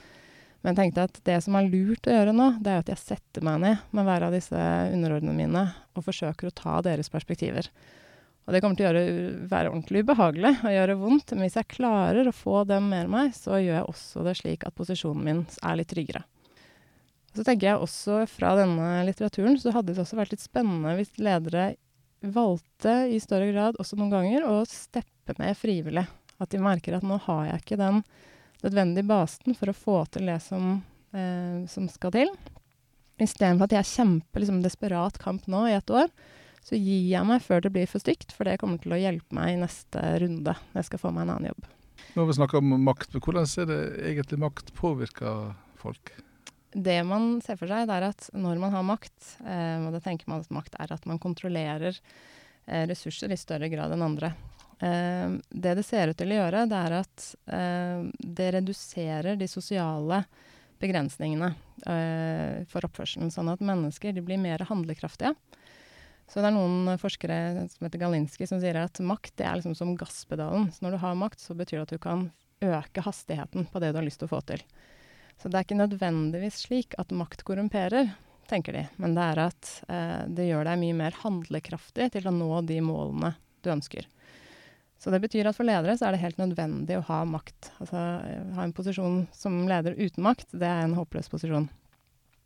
Men 0.63 0.71
jeg 0.71 0.79
tenkte 0.79 1.07
at 1.09 1.17
det 1.27 1.41
som 1.43 1.57
er 1.59 1.67
lurt 1.67 2.07
å 2.07 2.13
gjøre 2.13 2.33
nå, 2.35 2.45
det 2.63 2.71
er 2.71 2.79
at 2.79 2.91
jeg 2.93 3.01
setter 3.01 3.43
meg 3.43 3.59
ned 3.59 3.81
med 3.91 4.07
hver 4.07 4.23
av 4.29 4.35
disse 4.35 4.59
underordnene 4.95 5.35
mine 5.35 5.63
og 5.91 6.05
forsøker 6.05 6.47
å 6.47 6.55
ta 6.55 6.77
deres 6.85 7.11
perspektiver. 7.11 7.67
Og 8.43 8.55
det 8.55 8.61
kommer 8.63 8.79
til 8.79 8.87
å 8.87 8.91
gjøre, 8.91 9.47
være 9.51 9.71
ordentlig 9.71 10.03
ubehagelig 10.03 10.53
og 10.63 10.75
gjøre 10.75 10.97
vondt, 10.99 11.33
men 11.35 11.45
hvis 11.45 11.59
jeg 11.59 11.71
klarer 11.75 12.27
å 12.27 12.35
få 12.35 12.63
dem 12.67 12.89
med 12.91 13.11
meg, 13.11 13.35
så 13.35 13.59
gjør 13.59 13.77
jeg 13.77 13.91
også 13.91 14.23
det 14.27 14.37
slik 14.39 14.65
at 14.67 14.75
posisjonen 14.75 15.27
min 15.27 15.43
er 15.59 15.77
litt 15.79 15.91
tryggere. 15.91 16.23
Så 17.33 17.43
tenker 17.43 17.71
jeg 17.71 17.83
også 17.83 18.23
fra 18.29 18.53
denne 18.59 18.89
litteraturen 19.07 19.55
så 19.59 19.71
hadde 19.73 19.95
det 19.95 20.03
også 20.03 20.19
vært 20.19 20.35
litt 20.35 20.43
spennende 20.43 20.95
hvis 20.99 21.15
ledere 21.17 21.73
valgte 22.23 23.07
i 23.11 23.17
større 23.19 23.49
grad 23.51 23.79
også 23.81 23.97
noen 23.99 24.13
ganger 24.13 24.45
å 24.47 24.61
steppe 24.69 25.35
med 25.39 25.57
frivillig. 25.59 26.05
At 26.39 26.51
de 26.53 26.61
merker 26.61 26.95
at 26.97 27.07
nå 27.07 27.17
har 27.25 27.47
jeg 27.49 27.63
ikke 27.63 27.79
den 27.79 28.03
nødvendige 28.63 29.07
basen 29.09 29.57
for 29.57 29.71
å 29.71 29.77
få 29.77 29.97
til 30.13 30.31
det 30.31 30.39
som, 30.45 30.77
eh, 31.13 31.63
som 31.69 31.89
skal 31.91 32.15
til. 32.15 32.31
Istedenfor 33.21 33.69
at 33.69 33.77
jeg 33.77 33.91
kjemper 33.91 34.43
liksom, 34.43 34.63
desperat 34.63 35.19
kamp 35.21 35.45
nå 35.51 35.67
i 35.69 35.77
et 35.77 35.93
år, 35.93 36.09
så 36.63 36.79
gir 36.79 37.05
jeg 37.11 37.27
meg 37.27 37.43
før 37.43 37.63
det 37.63 37.73
blir 37.75 37.89
for 37.91 38.01
stygt, 38.01 38.31
for 38.31 38.47
det 38.47 38.59
kommer 38.61 38.79
til 38.81 38.95
å 38.95 38.99
hjelpe 38.99 39.35
meg 39.35 39.53
i 39.53 39.61
neste 39.61 40.01
runde 40.23 40.55
når 40.55 40.79
jeg 40.79 40.89
skal 40.89 41.01
få 41.01 41.11
meg 41.11 41.25
en 41.25 41.35
annen 41.35 41.51
jobb. 41.51 41.71
Nå 42.13 42.21
har 42.21 42.29
vi 42.29 42.37
snakka 42.37 42.59
om 42.59 42.75
makt, 42.85 43.17
hvordan 43.19 43.49
ser 43.49 43.67
det 43.69 43.79
egentlig 44.09 44.39
makt 44.43 44.71
påvirker 44.77 45.53
folk? 45.79 46.13
Det 46.73 46.97
man 47.05 47.35
ser 47.45 47.59
for 47.59 47.69
seg, 47.69 47.85
det 47.89 47.97
er 47.99 48.07
at 48.07 48.29
når 48.33 48.61
man 48.61 48.73
har 48.73 48.85
makt, 48.87 49.35
eh, 49.45 49.83
og 49.83 49.93
da 49.93 50.01
tenker 50.01 50.29
man 50.31 50.41
at 50.41 50.53
makt 50.53 50.79
er 50.81 50.95
at 50.95 51.05
man 51.09 51.21
kontrollerer 51.21 51.93
eh, 51.93 52.85
ressurser 52.89 53.33
i 53.33 53.37
større 53.37 53.69
grad 53.69 53.93
enn 53.93 54.05
andre. 54.05 54.31
Uh, 54.81 55.39
det 55.49 55.75
det 55.77 55.85
ser 55.85 56.11
ut 56.11 56.17
til 56.17 56.33
å 56.33 56.39
gjøre, 56.41 56.65
det 56.69 56.79
er 56.79 56.95
at 56.97 57.25
uh, 57.53 58.05
det 58.17 58.49
reduserer 58.57 59.37
de 59.39 59.47
sosiale 59.49 60.23
begrensningene 60.81 61.53
uh, 61.85 62.63
for 62.71 62.87
oppførselen. 62.87 63.31
Sånn 63.31 63.51
at 63.53 63.63
mennesker 63.63 64.17
blir 64.25 64.41
mer 64.41 64.65
handlekraftige. 64.67 65.35
Så 66.27 66.39
det 66.39 66.49
er 66.49 66.55
noen 66.55 66.97
forskere 66.97 67.67
som 67.69 67.85
heter 67.85 68.01
Galinski 68.01 68.47
som 68.49 68.61
sier 68.61 68.79
at 68.79 69.01
makt 69.03 69.35
det 69.39 69.45
er 69.45 69.59
liksom 69.59 69.75
som 69.77 69.93
gasspedalen. 69.99 70.69
Så 70.73 70.85
når 70.85 70.95
du 70.95 71.03
har 71.03 71.19
makt, 71.19 71.43
så 71.43 71.55
betyr 71.57 71.81
det 71.81 71.85
at 71.85 71.93
du 71.93 72.01
kan 72.01 72.29
øke 72.63 73.03
hastigheten 73.03 73.67
på 73.69 73.81
det 73.83 73.91
du 73.91 73.99
har 73.99 74.07
lyst 74.07 74.23
til 74.23 74.31
å 74.31 74.33
få 74.33 74.39
til. 74.47 74.63
Så 75.37 75.51
det 75.51 75.59
er 75.59 75.67
ikke 75.67 75.81
nødvendigvis 75.81 76.61
slik 76.63 76.95
at 77.01 77.11
makt 77.11 77.43
korrumperer, 77.45 78.13
tenker 78.47 78.75
de. 78.75 78.85
Men 79.03 79.17
det 79.17 79.25
er 79.33 79.41
at 79.49 79.71
det 80.31 80.47
gjør 80.47 80.69
deg 80.69 80.79
mye 80.79 80.95
mer 80.95 81.17
handlekraftig 81.19 82.09
til 82.15 82.29
å 82.29 82.35
nå 82.35 82.61
de 82.69 82.79
målene 82.85 83.33
du 83.63 83.71
ønsker. 83.73 84.07
Så 85.03 85.11
det 85.11 85.19
betyr 85.19 85.49
at 85.49 85.57
for 85.57 85.67
ledere 85.67 85.97
så 85.99 86.07
er 86.07 86.15
det 86.15 86.21
helt 86.21 86.37
nødvendig 86.39 86.95
å 86.95 87.05
ha 87.09 87.23
makt. 87.27 87.73
Altså 87.83 87.99
ha 87.99 88.63
en 88.63 88.75
posisjon 88.75 89.25
som 89.35 89.65
leder 89.67 89.97
uten 89.99 90.23
makt, 90.23 90.53
det 90.55 90.69
er 90.69 90.85
en 90.85 90.95
håpløs 90.95 91.27
posisjon. 91.27 91.67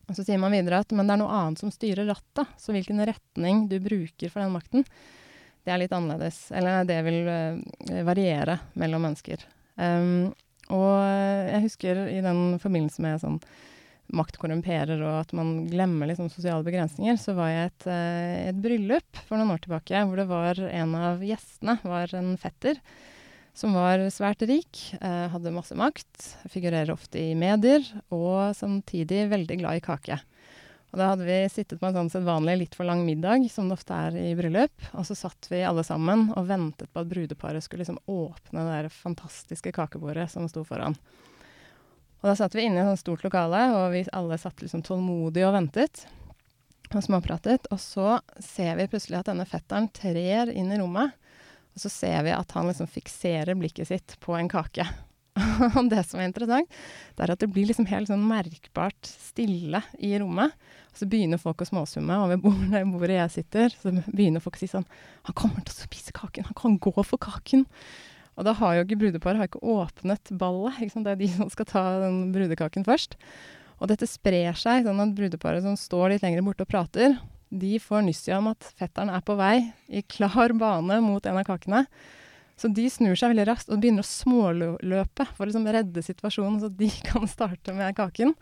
Og 0.08 0.18
så 0.18 0.26
sier 0.26 0.42
man 0.42 0.56
videre 0.56 0.80
at 0.82 0.96
men 0.96 1.06
det 1.06 1.14
er 1.14 1.22
noe 1.22 1.36
annet 1.38 1.62
som 1.62 1.70
styrer 1.70 2.08
rattet. 2.10 2.50
Så 2.58 2.74
hvilken 2.74 3.04
retning 3.06 3.68
du 3.70 3.78
bruker 3.84 4.34
for 4.34 4.42
den 4.42 4.56
makten, 4.56 4.88
det 5.68 5.76
er 5.76 5.84
litt 5.84 5.94
annerledes. 5.94 6.48
Eller 6.56 6.88
det 6.88 6.98
vil 7.06 7.30
uh, 7.30 8.02
variere 8.08 8.58
mellom 8.80 9.06
mennesker. 9.06 9.46
Um, 9.78 10.34
og 10.74 10.96
jeg 10.98 11.64
husker 11.68 12.08
i 12.10 12.24
den 12.26 12.58
forbindelse 12.64 13.04
med 13.06 13.22
sånn 13.22 13.38
makt 14.16 14.40
korrumperer, 14.40 15.02
og 15.04 15.20
at 15.26 15.34
man 15.36 15.66
glemmer 15.72 16.10
liksom 16.10 16.30
sosiale 16.32 16.66
begrensninger, 16.66 17.20
så 17.20 17.36
var 17.38 17.52
jeg 17.52 17.60
i 17.60 17.68
et, 17.72 17.88
uh, 17.92 18.38
et 18.54 18.64
bryllup 18.64 19.22
for 19.28 19.40
noen 19.40 19.56
år 19.56 19.64
tilbake 19.66 20.06
hvor 20.08 20.22
det 20.22 20.30
var 20.30 20.64
en 20.70 20.96
av 20.96 21.26
gjestene 21.26 21.80
var 21.84 22.16
en 22.16 22.36
fetter 22.40 22.80
som 23.58 23.74
var 23.74 24.04
svært 24.14 24.44
rik, 24.46 24.84
uh, 25.02 25.28
hadde 25.34 25.54
masse 25.56 25.76
makt, 25.78 26.28
figurerer 26.54 26.94
ofte 26.94 27.20
i 27.20 27.36
medier, 27.38 27.86
og 28.14 28.54
samtidig 28.56 29.26
veldig 29.34 29.62
glad 29.64 29.80
i 29.80 29.86
kake. 29.88 30.20
Og 30.94 31.02
da 31.02 31.10
hadde 31.12 31.28
vi 31.28 31.38
sittet 31.52 31.82
på 31.82 31.90
en 31.90 31.98
sånn 31.98 32.12
sedvanlig 32.14 32.56
litt 32.62 32.76
for 32.78 32.88
lang 32.88 33.04
middag, 33.06 33.44
som 33.52 33.68
det 33.68 33.76
ofte 33.76 33.96
er 33.96 34.16
i 34.22 34.32
bryllup. 34.40 34.86
Og 34.96 35.04
så 35.10 35.18
satt 35.20 35.50
vi 35.52 35.60
alle 35.68 35.84
sammen 35.84 36.30
og 36.32 36.48
ventet 36.48 36.90
på 36.94 37.04
at 37.04 37.10
brudeparet 37.12 37.66
skulle 37.66 37.84
liksom 37.84 38.00
åpne 38.08 38.64
det 38.64 38.78
der 38.78 38.94
fantastiske 38.94 39.74
kakebordet 39.76 40.30
som 40.32 40.48
sto 40.50 40.64
foran. 40.68 40.96
Og 42.22 42.30
da 42.30 42.36
satt 42.38 42.56
vi 42.58 42.66
inne 42.66 42.82
i 42.82 42.84
et 42.84 42.90
sånt 42.90 43.04
stort 43.04 43.26
lokale, 43.28 43.62
og 43.78 43.92
vi 43.94 44.06
alle 44.16 44.40
satt 44.42 44.64
liksom 44.64 44.84
tålmodig 44.86 45.46
og 45.46 45.54
ventet. 45.58 46.06
Og 46.94 47.04
småpratet. 47.04 47.68
Og 47.74 47.82
så 47.84 48.18
ser 48.42 48.78
vi 48.80 48.88
plutselig 48.90 49.20
at 49.20 49.30
denne 49.30 49.46
fetteren 49.50 49.90
trer 49.94 50.54
inn 50.54 50.72
i 50.74 50.80
rommet. 50.80 51.14
Og 51.76 51.84
så 51.84 51.92
ser 51.94 52.24
vi 52.26 52.34
at 52.34 52.56
han 52.58 52.72
liksom 52.72 52.90
fikserer 52.90 53.58
blikket 53.60 53.92
sitt 53.92 54.16
på 54.24 54.34
en 54.34 54.50
kake. 54.50 54.88
Og 55.78 55.92
det 55.92 56.02
som 56.08 56.22
er 56.22 56.32
interessant, 56.32 56.72
det 57.14 57.26
er 57.26 57.34
at 57.36 57.44
det 57.44 57.52
blir 57.54 57.68
liksom 57.70 57.86
helt 57.92 58.10
sånn 58.10 58.26
merkbart 58.26 59.10
stille 59.10 59.84
i 60.02 60.16
rommet. 60.18 60.56
Og 60.90 61.02
så 61.02 61.08
begynner 61.10 61.42
folk 61.42 61.62
å 61.62 61.68
småsumme, 61.70 62.18
og 62.18 62.32
ved 62.32 62.42
bordet, 62.42 62.82
bordet 62.96 63.20
jeg 63.20 63.36
sitter, 63.36 63.74
så 63.78 63.94
begynner 64.08 64.42
folk 64.42 64.58
å 64.58 64.64
si 64.64 64.72
sånn 64.72 64.88
Han 65.30 65.38
kommer 65.38 65.62
til 65.62 65.76
å 65.76 65.84
spise 65.84 66.16
kaken! 66.18 66.50
Han 66.50 66.58
kan 66.58 66.80
gå 66.82 66.94
for 67.04 67.22
kaken! 67.22 67.68
Og 68.38 68.46
da 68.46 68.54
har 68.60 68.76
jo 68.78 68.86
ikke 68.86 69.00
brudeparet 69.02 69.48
ikke 69.48 69.64
åpnet 69.66 70.32
ballet. 70.38 70.82
Ikke 70.86 71.04
det 71.06 71.16
er 71.16 71.22
de 71.24 71.30
som 71.34 71.50
skal 71.54 71.70
ta 71.70 71.84
den 72.04 72.20
brudekaken 72.36 72.86
først. 72.86 73.18
Og 73.82 73.90
dette 73.92 74.10
sprer 74.10 74.58
seg, 74.58 74.86
sånn 74.86 75.02
at 75.02 75.16
brudeparet 75.18 75.66
som 75.66 75.78
står 75.78 76.14
litt 76.14 76.26
lenger 76.26 76.46
borte 76.46 76.66
og 76.66 76.70
prater, 76.70 77.18
de 77.50 77.78
får 77.80 78.04
nyss 78.04 78.26
i 78.28 78.36
om 78.36 78.50
at 78.52 78.70
fetteren 78.78 79.12
er 79.14 79.24
på 79.24 79.38
vei 79.40 79.70
i 79.88 80.04
klar 80.04 80.54
bane 80.58 81.00
mot 81.04 81.26
en 81.26 81.40
av 81.40 81.46
kakene. 81.48 81.86
Så 82.58 82.72
de 82.74 82.88
snur 82.90 83.14
seg 83.18 83.32
veldig 83.32 83.46
raskt 83.48 83.70
og 83.70 83.80
begynner 83.82 84.04
å 84.04 84.10
småløpe 84.10 85.28
for 85.36 85.46
å 85.46 85.50
liksom 85.50 85.70
redde 85.70 86.04
situasjonen, 86.04 86.60
så 86.64 86.72
de 86.74 86.90
kan 87.10 87.30
starte 87.30 87.76
med 87.78 87.96
kaken. 87.98 88.34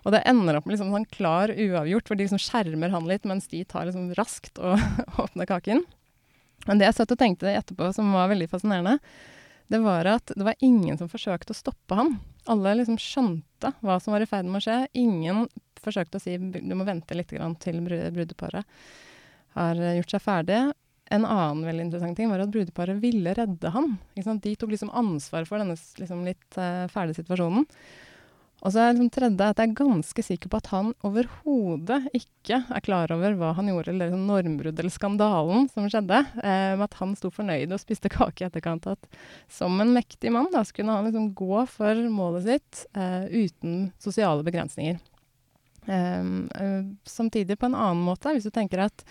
Og 0.00 0.14
det 0.14 0.22
ender 0.28 0.56
opp 0.56 0.66
med 0.66 0.74
liksom 0.78 0.94
sånn 0.94 1.08
klar 1.12 1.52
uavgjort, 1.52 2.08
hvor 2.08 2.16
de 2.16 2.24
liksom 2.24 2.40
skjermer 2.40 2.92
han 2.94 3.08
litt, 3.08 3.28
mens 3.28 3.50
de 3.52 3.60
tar 3.68 3.88
liksom 3.88 4.14
raskt 4.16 4.60
og 4.64 4.80
åpner 5.22 5.48
kaken. 5.50 5.84
Men 6.68 6.80
det 6.80 6.88
jeg 6.88 6.98
satt 6.98 7.14
og 7.14 7.20
tenkte 7.20 7.52
etterpå, 7.52 7.92
som 7.96 8.10
var 8.12 8.30
veldig 8.32 8.50
fascinerende, 8.50 8.98
det 9.70 9.78
var 9.84 10.08
at 10.10 10.32
det 10.34 10.44
var 10.44 10.58
ingen 10.66 10.98
som 10.98 11.08
forsøkte 11.08 11.54
å 11.54 11.58
stoppe 11.58 11.96
ham. 11.96 12.16
Alle 12.50 12.74
liksom 12.80 12.98
skjønte 13.00 13.70
hva 13.84 14.00
som 14.02 14.16
var 14.16 14.24
i 14.24 14.28
ferd 14.28 14.48
med 14.48 14.58
å 14.58 14.64
skje. 14.64 14.78
Ingen 14.98 15.44
forsøkte 15.80 16.18
å 16.18 16.22
si 16.24 16.34
du 16.36 16.74
må 16.74 16.84
vente 16.88 17.16
litt 17.16 17.30
til 17.30 17.80
brudeparet 17.86 18.66
har 19.56 19.80
gjort 19.96 20.14
seg 20.14 20.24
ferdig. 20.24 20.60
En 21.10 21.26
annen 21.26 21.64
veldig 21.66 21.88
interessant 21.88 22.18
ting 22.18 22.30
var 22.30 22.42
at 22.44 22.52
brudeparet 22.54 23.00
ville 23.02 23.32
redde 23.34 23.72
ham. 23.74 23.96
De 24.14 24.54
tok 24.54 24.70
liksom 24.74 24.92
ansvar 24.94 25.46
for 25.48 25.58
denne 25.58 25.74
liksom 25.98 26.22
litt 26.26 26.58
uh, 26.60 26.86
fæle 26.92 27.16
situasjonen. 27.16 27.66
Og 28.60 28.74
så 28.74 28.82
er 28.82 28.92
liksom 28.92 29.08
tredje 29.12 29.46
at 29.52 29.60
jeg 29.60 29.70
er 29.70 29.78
ganske 29.78 30.24
sikker 30.24 30.50
på 30.52 30.58
at 30.60 30.68
han 30.74 30.90
overhodet 31.06 32.00
ikke 32.16 32.60
er 32.60 32.84
klar 32.84 33.12
over 33.14 33.36
hva 33.38 33.54
han 33.56 33.70
gjorde, 33.70 33.94
eller 33.94 34.10
liksom 34.10 34.26
normbruddet 34.28 34.82
eller 34.82 34.92
skandalen 34.92 35.70
som 35.72 35.88
skjedde. 35.88 36.20
Eh, 36.44 36.74
med 36.76 36.84
at 36.84 36.98
han 37.00 37.14
sto 37.16 37.32
fornøyd 37.32 37.72
og 37.72 37.80
spiste 37.80 38.12
kake 38.12 38.44
i 38.44 38.48
etterkant. 38.50 38.90
At 38.92 39.20
som 39.48 39.80
en 39.80 39.94
mektig 39.96 40.32
mann 40.34 40.50
da, 40.52 40.64
så 40.66 40.76
kunne 40.76 40.98
han 40.98 41.08
liksom 41.08 41.32
gå 41.38 41.64
for 41.72 42.04
målet 42.12 42.48
sitt 42.48 42.84
eh, 42.92 43.24
uten 43.32 43.90
sosiale 44.02 44.44
begrensninger. 44.44 45.00
Eh, 45.88 46.30
samtidig 47.08 47.56
på 47.56 47.70
en 47.70 47.78
annen 47.78 48.04
måte, 48.04 48.36
hvis 48.36 48.48
du 48.48 48.52
tenker 48.52 48.84
at 48.90 49.06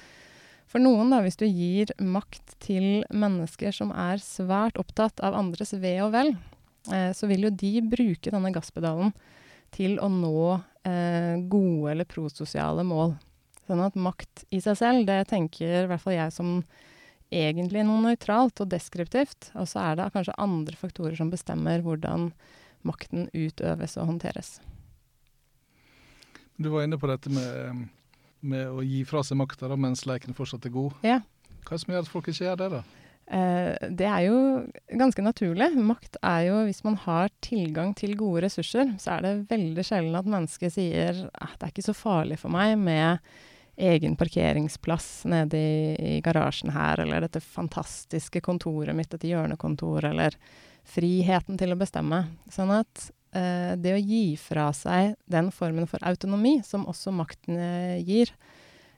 for 0.70 0.78
noen, 0.78 1.10
da, 1.10 1.24
hvis 1.26 1.40
du 1.40 1.48
gir 1.48 1.90
makt 1.98 2.54
til 2.62 3.02
mennesker 3.10 3.74
som 3.74 3.90
er 3.90 4.22
svært 4.22 4.78
opptatt 4.78 5.18
av 5.26 5.34
andres 5.34 5.74
ve 5.74 5.96
og 6.06 6.14
vel, 6.14 6.36
så 6.88 7.28
vil 7.30 7.48
jo 7.48 7.52
de 7.54 7.74
bruke 7.86 8.32
denne 8.32 8.52
gasspedalen 8.56 9.12
til 9.76 9.98
å 10.02 10.10
nå 10.12 10.44
eh, 10.88 11.36
gode 11.50 11.92
eller 11.94 12.08
prososiale 12.10 12.86
mål. 12.88 13.16
Sånn 13.70 13.84
at 13.86 13.98
makt 14.00 14.46
i 14.56 14.62
seg 14.64 14.80
selv, 14.80 15.06
det 15.06 15.28
tenker 15.30 15.84
i 15.84 15.90
hvert 15.90 16.02
fall 16.02 16.16
jeg 16.16 16.34
som 16.34 16.56
egentlig 17.30 17.84
noe 17.86 18.02
nøytralt 18.08 18.64
og 18.64 18.72
deskriptivt. 18.72 19.52
Og 19.60 19.70
så 19.70 19.84
er 19.84 20.00
det 20.00 20.10
kanskje 20.16 20.38
andre 20.42 20.80
faktorer 20.80 21.18
som 21.20 21.30
bestemmer 21.30 21.84
hvordan 21.86 22.32
makten 22.88 23.28
utøves 23.36 23.98
og 24.00 24.10
håndteres. 24.10 24.58
Du 26.60 26.72
var 26.74 26.84
inne 26.84 27.00
på 27.00 27.08
dette 27.08 27.32
med, 27.32 27.86
med 28.42 28.72
å 28.72 28.82
gi 28.84 29.04
fra 29.08 29.22
seg 29.24 29.40
makta 29.40 29.70
mens 29.78 30.06
leken 30.10 30.36
fortsatt 30.36 30.66
er 30.68 30.74
god. 30.74 30.98
Ja. 31.06 31.22
Hva 31.64 31.76
er 31.76 31.78
det 31.78 31.84
som 31.84 31.94
gjør 31.94 32.04
at 32.08 32.12
folk 32.12 32.32
ikke 32.32 32.48
gjør 32.48 32.60
det, 32.60 32.72
da? 32.74 32.82
Eh, 33.30 33.90
det 33.94 34.08
er 34.10 34.24
jo 34.26 34.38
ganske 34.98 35.22
naturlig. 35.22 35.70
Makt 35.78 36.18
er 36.26 36.48
jo 36.48 36.64
Hvis 36.66 36.82
man 36.84 36.98
har 37.06 37.30
tilgang 37.46 37.94
til 37.94 38.16
gode 38.18 38.48
ressurser, 38.48 38.96
så 38.98 39.18
er 39.18 39.22
det 39.26 39.50
veldig 39.52 39.86
sjelden 39.86 40.18
at 40.18 40.30
mennesket 40.30 40.74
sier 40.74 41.28
at 41.30 41.56
det 41.60 41.68
er 41.68 41.74
ikke 41.76 41.90
så 41.92 41.98
farlig 41.98 42.40
for 42.42 42.54
meg 42.54 42.74
med 42.82 43.22
egen 43.80 44.18
parkeringsplass 44.20 45.24
nede 45.30 45.58
i, 45.58 45.96
i, 45.96 46.16
garasjen 46.22 46.74
her, 46.76 47.00
eller 47.00 47.24
dette 47.24 47.40
fantastiske 47.40 48.42
kontoret 48.44 48.98
mitt, 48.98 49.12
dette 49.14 49.30
hjørnekontoret, 49.30 50.10
eller 50.10 50.36
friheten 50.90 51.56
til 51.60 51.72
å 51.72 51.80
bestemme. 51.80 52.26
Sånn 52.52 52.74
at 52.76 53.06
eh, 53.38 53.78
det 53.80 53.94
å 53.96 54.02
gi 54.02 54.36
fra 54.42 54.68
seg 54.76 55.16
den 55.32 55.54
formen 55.56 55.88
for 55.88 56.04
autonomi 56.04 56.58
som 56.66 56.88
også 56.92 57.14
makten 57.16 57.62
eh, 57.62 58.02
gir, 58.04 58.34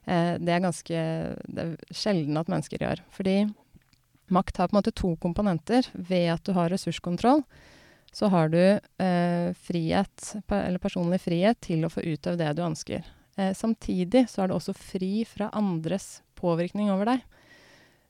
eh, 0.07 0.39
det 0.41 0.55
er 0.55 0.65
ganske 0.65 1.03
det 1.45 1.67
er 1.67 1.75
sjelden 1.93 2.41
at 2.41 2.49
mennesker 2.49 2.81
gjør. 2.81 3.03
Fordi 3.13 3.37
makt 4.33 4.57
har 4.57 4.69
på 4.69 4.75
en 4.75 4.79
måte 4.79 4.95
to 4.95 5.13
komponenter. 5.21 5.87
Ved 5.93 6.29
at 6.33 6.45
du 6.47 6.55
har 6.57 6.71
ressurskontroll, 6.73 7.43
så 8.11 8.27
har 8.31 8.51
du 8.51 8.61
eh, 8.61 9.51
frihet, 9.55 10.33
eller 10.47 10.81
personlig 10.83 11.21
frihet 11.23 11.61
til 11.63 11.85
å 11.85 11.91
få 11.91 12.03
utøve 12.03 12.39
det 12.41 12.51
du 12.57 12.63
ønsker. 12.65 13.05
Eh, 13.39 13.53
samtidig 13.55 14.25
så 14.29 14.43
er 14.43 14.51
du 14.51 14.57
også 14.57 14.75
fri 14.75 15.23
fra 15.27 15.49
andres 15.55 16.19
påvirkning 16.39 16.91
over 16.91 17.13
deg. 17.13 17.23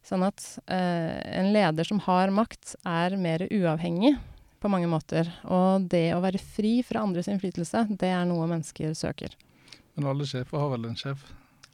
Sånn 0.05 0.25
at 0.25 0.41
eh, 0.65 1.19
en 1.37 1.51
leder 1.53 1.85
som 1.85 2.01
har 2.07 2.33
makt, 2.33 2.75
er 2.87 3.17
mer 3.21 3.45
uavhengig 3.51 4.15
på 4.61 4.69
mange 4.69 4.89
måter. 4.89 5.29
Og 5.45 5.85
det 5.91 6.07
å 6.15 6.23
være 6.23 6.41
fri 6.41 6.79
fra 6.85 7.03
andres 7.05 7.29
innflytelse, 7.29 7.85
det 8.01 8.09
er 8.09 8.25
noe 8.29 8.49
mennesker 8.49 8.95
søker. 8.97 9.37
Men 9.93 10.09
alle 10.13 10.25
sjefer 10.25 10.61
har 10.61 10.73
vel 10.73 10.89
en 10.89 10.97
sjef? 10.97 11.23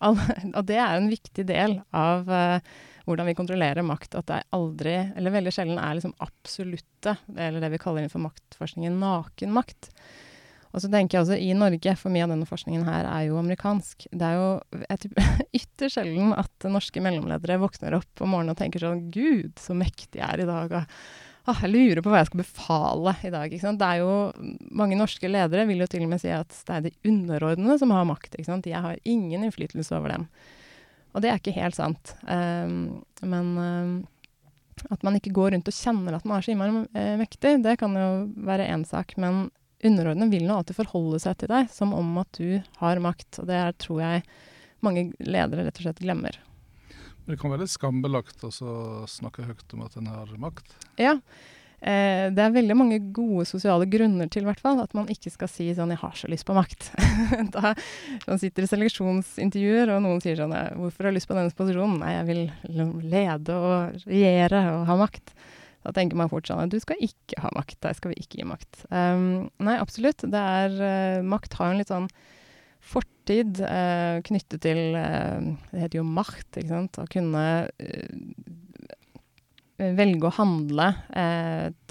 All, 0.04 0.20
og 0.58 0.64
det 0.68 0.78
er 0.82 0.98
en 0.98 1.10
viktig 1.12 1.48
del 1.48 1.80
av 1.96 2.28
eh, 2.28 2.76
hvordan 3.08 3.30
vi 3.30 3.36
kontrollerer 3.38 3.86
makt. 3.88 4.18
At 4.20 4.30
det 4.30 4.44
aldri, 4.56 4.96
eller 5.16 5.34
veldig 5.34 5.54
sjelden, 5.56 5.82
er 5.82 5.98
liksom 5.98 6.16
absolutte, 6.24 7.18
eller 7.36 7.64
det 7.64 7.72
vi 7.74 7.82
kaller 7.82 8.04
innenfor 8.04 8.26
maktforskningen 8.28 9.00
naken 9.02 9.54
makt. 9.56 9.92
Og 10.76 10.84
så 10.84 10.90
tenker 10.92 11.18
jeg 11.18 11.24
også 11.24 11.38
i 11.40 11.54
Norge, 11.58 11.94
for 11.98 12.14
mye 12.14 12.26
av 12.26 12.34
denne 12.34 12.48
forskningen 12.50 12.84
her 12.86 13.08
er 13.10 13.30
jo 13.30 13.40
amerikansk. 13.40 14.10
Det 14.12 14.28
er 14.28 14.36
jo 14.38 14.98
ytterst 15.60 15.98
sjelden 15.98 16.36
at 16.36 16.68
norske 16.70 17.02
mellomledere 17.04 17.62
våkner 17.64 17.96
opp 17.98 18.22
om 18.22 18.36
morgenen 18.36 18.54
og 18.54 18.60
tenker 18.60 18.84
sånn 18.84 19.08
Gud, 19.14 19.56
så 19.62 19.78
mektig 19.78 20.22
jeg 20.22 20.28
er 20.28 20.44
i 20.44 20.50
dag. 20.50 20.76
Ah, 21.48 21.64
jeg 21.64 21.72
lurer 21.72 22.04
på 22.04 22.12
hva 22.12 22.20
jeg 22.20 22.30
skal 22.30 22.44
befale 22.44 23.16
i 23.24 23.32
dag. 23.32 23.54
Det 23.56 23.88
er 23.88 24.02
jo, 24.04 24.14
Mange 24.76 25.00
norske 25.00 25.32
ledere 25.32 25.64
vil 25.70 25.80
jo 25.80 25.90
til 25.90 26.04
og 26.04 26.12
med 26.12 26.22
si 26.22 26.34
at 26.36 26.52
det 26.68 26.76
er 26.76 26.86
de 26.90 26.96
underordnede 27.08 27.80
som 27.80 27.96
har 27.96 28.06
makt. 28.10 28.36
Jeg 28.36 28.84
har 28.84 29.00
ingen 29.08 29.48
innflytelse 29.48 29.96
over 29.96 30.12
dem. 30.12 30.28
Og 31.18 31.24
det 31.24 31.32
er 31.32 31.40
ikke 31.42 31.56
helt 31.58 31.78
sant. 31.78 32.14
Um, 32.30 33.02
men 33.26 33.48
um, 33.58 33.94
at 34.94 35.02
man 35.02 35.18
ikke 35.18 35.34
går 35.34 35.56
rundt 35.56 35.70
og 35.70 35.74
kjenner 35.74 36.14
at 36.14 36.28
man 36.30 36.38
er 36.38 36.46
så 36.46 36.54
innmari 36.54 36.84
uh, 36.86 37.16
mektig, 37.18 37.56
det 37.66 37.80
kan 37.82 37.98
jo 37.98 38.10
være 38.46 38.70
én 38.70 38.86
sak. 38.86 39.16
Men 39.18 39.48
underordnede 39.82 40.30
vil 40.38 40.46
nå 40.46 40.60
alltid 40.60 40.78
forholde 40.78 41.22
seg 41.24 41.40
til 41.42 41.50
deg 41.50 41.72
som 41.74 41.96
om 41.98 42.20
at 42.22 42.38
du 42.38 42.60
har 42.84 43.02
makt. 43.02 43.42
Og 43.42 43.50
det 43.50 43.58
er, 43.58 43.74
tror 43.82 44.04
jeg 44.04 44.28
mange 44.86 45.10
ledere 45.26 45.66
rett 45.66 45.82
og 45.82 45.88
slett 45.88 46.06
glemmer. 46.06 46.38
Men 47.26 47.34
det 47.34 47.42
kan 47.42 47.52
være 47.52 47.66
litt 47.66 47.74
skambelagt 47.74 48.46
å 48.46 48.52
snakke 49.10 49.50
høyt 49.50 49.74
om 49.76 49.82
at 49.84 49.98
en 50.00 50.12
har 50.14 50.30
makt? 50.40 50.78
Ja. 51.02 51.18
Eh, 51.78 52.28
det 52.34 52.42
er 52.42 52.54
veldig 52.56 52.74
mange 52.74 52.98
gode 53.14 53.44
sosiale 53.46 53.86
grunner 53.90 54.30
til 54.34 54.48
hvert 54.48 54.62
fall, 54.64 54.80
at 54.82 54.96
man 54.98 55.10
ikke 55.14 55.30
skal 55.30 55.50
si 55.52 55.70
sånn 55.78 55.94
'jeg 55.94 56.02
har 56.02 56.16
så 56.18 56.28
lyst 56.28 56.48
på 56.48 56.56
makt'. 56.58 56.90
da 57.54 57.76
Man 58.26 58.40
sitter 58.40 58.64
i 58.64 58.72
seleksjonsintervjuer, 58.72 59.94
og 59.94 60.02
noen 60.02 60.22
sier 60.22 60.36
sånn 60.36 60.54
'hvorfor 60.54 61.06
har 61.06 61.12
du 61.12 61.18
lyst 61.20 61.30
på 61.30 61.38
denne 61.38 61.54
posisjonen'? 61.54 62.00
Nei, 62.02 62.14
jeg 62.18 62.26
vil 62.26 62.52
lede 63.06 63.54
og 63.54 64.02
regjere 64.08 64.62
og 64.74 64.88
ha 64.88 64.96
makt. 64.98 65.34
Da 65.86 65.94
tenker 65.94 66.18
man 66.18 66.30
fort 66.30 66.48
sånn 66.50 66.68
du 66.68 66.80
skal 66.80 66.98
ikke 67.00 67.40
ha 67.40 67.50
makt, 67.56 67.80
deg 67.80 67.96
skal 67.96 68.12
vi 68.12 68.20
ikke 68.20 68.42
gi 68.42 68.48
makt. 68.50 68.88
Um, 68.92 69.50
nei, 69.60 69.78
absolutt. 69.78 70.26
Det 70.26 70.34
er 70.34 70.74
uh, 70.82 71.22
Makt 71.24 71.54
har 71.54 71.72
en 71.72 71.78
litt 71.78 71.94
sånn 71.94 72.10
fortid 72.82 73.62
uh, 73.62 74.20
knyttet 74.26 74.62
til 74.66 74.98
uh, 74.98 75.40
Det 75.72 75.80
heter 75.86 76.02
jo 76.02 76.04
makt, 76.04 76.58
ikke 76.58 76.74
sant. 76.74 77.00
Å 77.00 77.08
kunne 77.08 77.46
velge 79.78 80.30
å 80.30 80.34
handle 80.34 80.88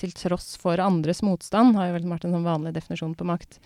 til 0.01 0.14
tross 0.18 0.57
for 0.59 0.81
andres 0.83 1.22
motstand, 1.22 1.77
har 1.79 1.90
jo 1.90 1.96
vel 1.96 2.09
vært 2.11 2.27
en 2.27 2.35
sånn 2.35 2.46
vanlig 2.46 2.72
definisjon 2.75 3.14
på 3.14 3.27
makt. 3.29 3.61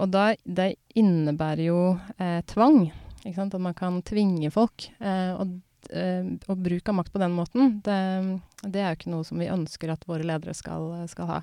og 0.00 0.08
da, 0.10 0.24
det 0.42 0.74
innebærer 0.98 1.62
jo 1.68 1.78
tvang. 2.50 2.88
Ikke 3.22 3.36
sant? 3.38 3.54
At 3.54 3.62
man 3.62 3.76
kan 3.78 4.00
tvinge 4.06 4.50
folk. 4.54 4.88
og 4.98 5.54
uh, 5.92 6.26
og 6.48 6.60
bruk 6.64 6.88
av 6.88 6.98
makt 6.98 7.12
på 7.12 7.20
den 7.22 7.34
måten, 7.36 7.78
det, 7.84 8.00
det, 8.64 8.80
er 8.80 8.92
jo 8.92 8.98
ikke 8.98 9.14
noe 9.14 9.26
som 9.28 9.40
vi 9.40 9.50
ønsker 9.52 9.92
at 9.92 10.06
våre 10.08 10.26
ledere 10.26 10.56
skal, 10.56 10.92
skal 11.10 11.36
ha. 11.36 11.40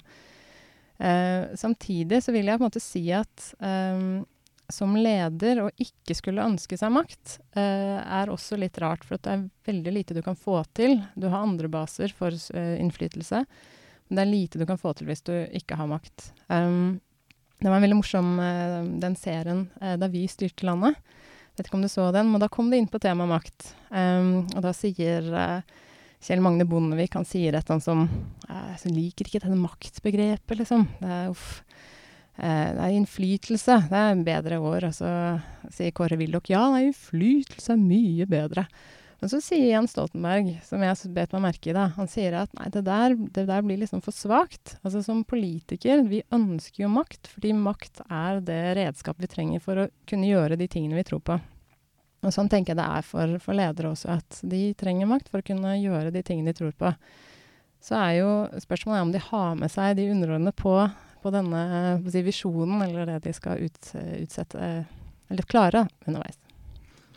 Samtidig 1.57 2.19
så 2.21 2.33
vil 2.33 2.45
jeg 2.45 2.59
på 2.59 2.61
en 2.61 2.67
måte 2.67 2.81
si 2.83 3.01
at 3.15 3.45
um, 3.57 4.21
som 4.73 4.95
leder 4.97 5.63
å 5.63 5.69
ikke 5.81 6.15
skulle 6.17 6.45
ønske 6.45 6.77
seg 6.79 6.93
makt, 6.95 7.37
uh, 7.57 7.99
er 8.01 8.31
også 8.31 8.57
litt 8.59 8.79
rart. 8.81 9.05
For 9.07 9.21
det 9.21 9.33
er 9.33 9.45
veldig 9.67 9.93
lite 9.95 10.17
du 10.17 10.21
kan 10.25 10.39
få 10.39 10.61
til. 10.77 10.97
Du 11.15 11.29
har 11.29 11.43
andre 11.43 11.69
baser 11.71 12.13
for 12.15 12.33
uh, 12.33 12.73
innflytelse. 12.79 13.43
Men 14.07 14.17
det 14.17 14.23
er 14.23 14.31
lite 14.31 14.61
du 14.61 14.65
kan 14.69 14.79
få 14.81 14.93
til 14.97 15.07
hvis 15.11 15.23
du 15.27 15.33
ikke 15.57 15.77
har 15.79 15.89
makt. 15.91 16.31
Um, 16.47 16.99
det 17.61 17.69
var 17.69 17.77
en 17.77 17.85
veldig 17.85 17.99
morsom, 17.99 18.33
uh, 18.41 18.81
den 19.03 19.15
serien 19.19 19.67
da 19.79 20.09
vi 20.11 20.25
styrte 20.31 20.65
landet. 20.67 20.97
Vet 21.55 21.67
ikke 21.67 21.77
om 21.77 21.85
du 21.85 21.91
så 21.91 22.09
den, 22.15 22.31
men 22.31 22.41
da 22.41 22.49
kom 22.51 22.71
det 22.71 22.79
inn 22.81 22.89
på 22.91 22.99
temaet 23.03 23.29
makt. 23.29 23.71
Um, 23.91 24.47
og 24.55 24.61
da 24.65 24.71
sier 24.75 25.27
Kjell 26.21 26.41
Magne 26.43 26.67
Bondevik 26.69 27.15
han 27.17 27.25
sier 27.27 27.55
et 27.55 27.65
eller 27.65 27.77
annet 27.77 27.87
som 27.87 28.05
som 28.81 28.91
liker 28.93 29.25
ikke 29.25 29.39
dette 29.39 29.55
maktbegrepet, 29.57 30.57
liksom. 30.59 30.83
Det 30.99 31.07
er, 31.07 31.29
uff, 31.31 31.61
uh, 32.41 32.69
det 32.75 32.87
er 32.87 32.95
innflytelse. 32.97 33.77
Det 33.91 33.99
er 33.99 34.15
en 34.15 34.25
bedre 34.27 34.57
år. 34.61 34.89
Og 34.89 34.97
så 34.97 35.11
sier 35.73 35.93
Kåre 35.95 36.19
Willoch 36.19 36.49
ja, 36.51 36.65
nei, 36.73 36.89
innflytelse 36.89 37.77
er 37.77 37.85
mye 37.85 38.27
bedre. 38.29 38.67
Men 39.21 39.29
så 39.29 39.37
sier 39.37 39.67
Jens 39.67 39.91
Stoltenberg, 39.93 40.47
som 40.65 40.81
jeg 40.81 41.11
bet 41.13 41.33
meg 41.35 41.43
merke 41.43 41.69
i, 41.69 41.73
da, 41.77 41.91
han 41.93 42.07
sier 42.09 42.39
at 42.39 42.55
nei, 42.57 42.71
det 42.73 42.81
der, 42.87 43.13
det 43.35 43.43
der 43.45 43.61
blir 43.61 43.77
liksom 43.77 44.01
for 44.01 44.17
svakt. 44.17 44.79
Altså 44.81 45.03
som 45.05 45.21
politiker, 45.29 46.01
vi 46.09 46.23
ønsker 46.33 46.87
jo 46.87 46.89
makt, 46.89 47.29
fordi 47.29 47.51
makt 47.53 48.01
er 48.07 48.41
det 48.47 48.61
redskapet 48.79 49.27
vi 49.27 49.29
trenger 49.29 49.61
for 49.61 49.83
å 49.83 49.89
kunne 50.09 50.25
gjøre 50.25 50.57
de 50.57 50.65
tingene 50.73 50.97
vi 50.97 51.05
tror 51.05 51.21
på. 51.27 51.37
Og 52.21 52.33
sånn 52.33 52.49
tenker 52.49 52.73
jeg 52.73 52.81
det 52.81 52.87
er 52.97 53.05
for, 53.05 53.37
for 53.41 53.57
ledere 53.57 53.93
også, 53.93 54.17
at 54.17 54.41
de 54.41 54.63
trenger 54.77 55.09
makt 55.09 55.29
for 55.29 55.41
å 55.41 55.45
kunne 55.45 55.77
gjøre 55.77 56.13
de 56.13 56.25
tingene 56.25 56.49
de 56.49 56.57
tror 56.57 56.73
på. 56.81 56.91
Så 57.81 57.97
er 57.97 58.17
jo 58.23 58.33
spørsmålet 58.65 59.05
om 59.05 59.13
de 59.13 59.21
har 59.29 59.53
med 59.57 59.73
seg 59.73 60.01
de 60.01 60.09
underordnede 60.13 60.57
på, 60.57 60.75
på 61.21 61.31
denne 61.33 61.63
si, 62.11 62.23
visjonen, 62.25 62.81
eller 62.85 63.09
det 63.09 63.19
de 63.25 63.33
skal 63.35 63.61
ut, 63.67 63.91
utsette, 63.95 64.71
eller 65.31 65.49
klare 65.49 65.85
underveis. 66.05 66.39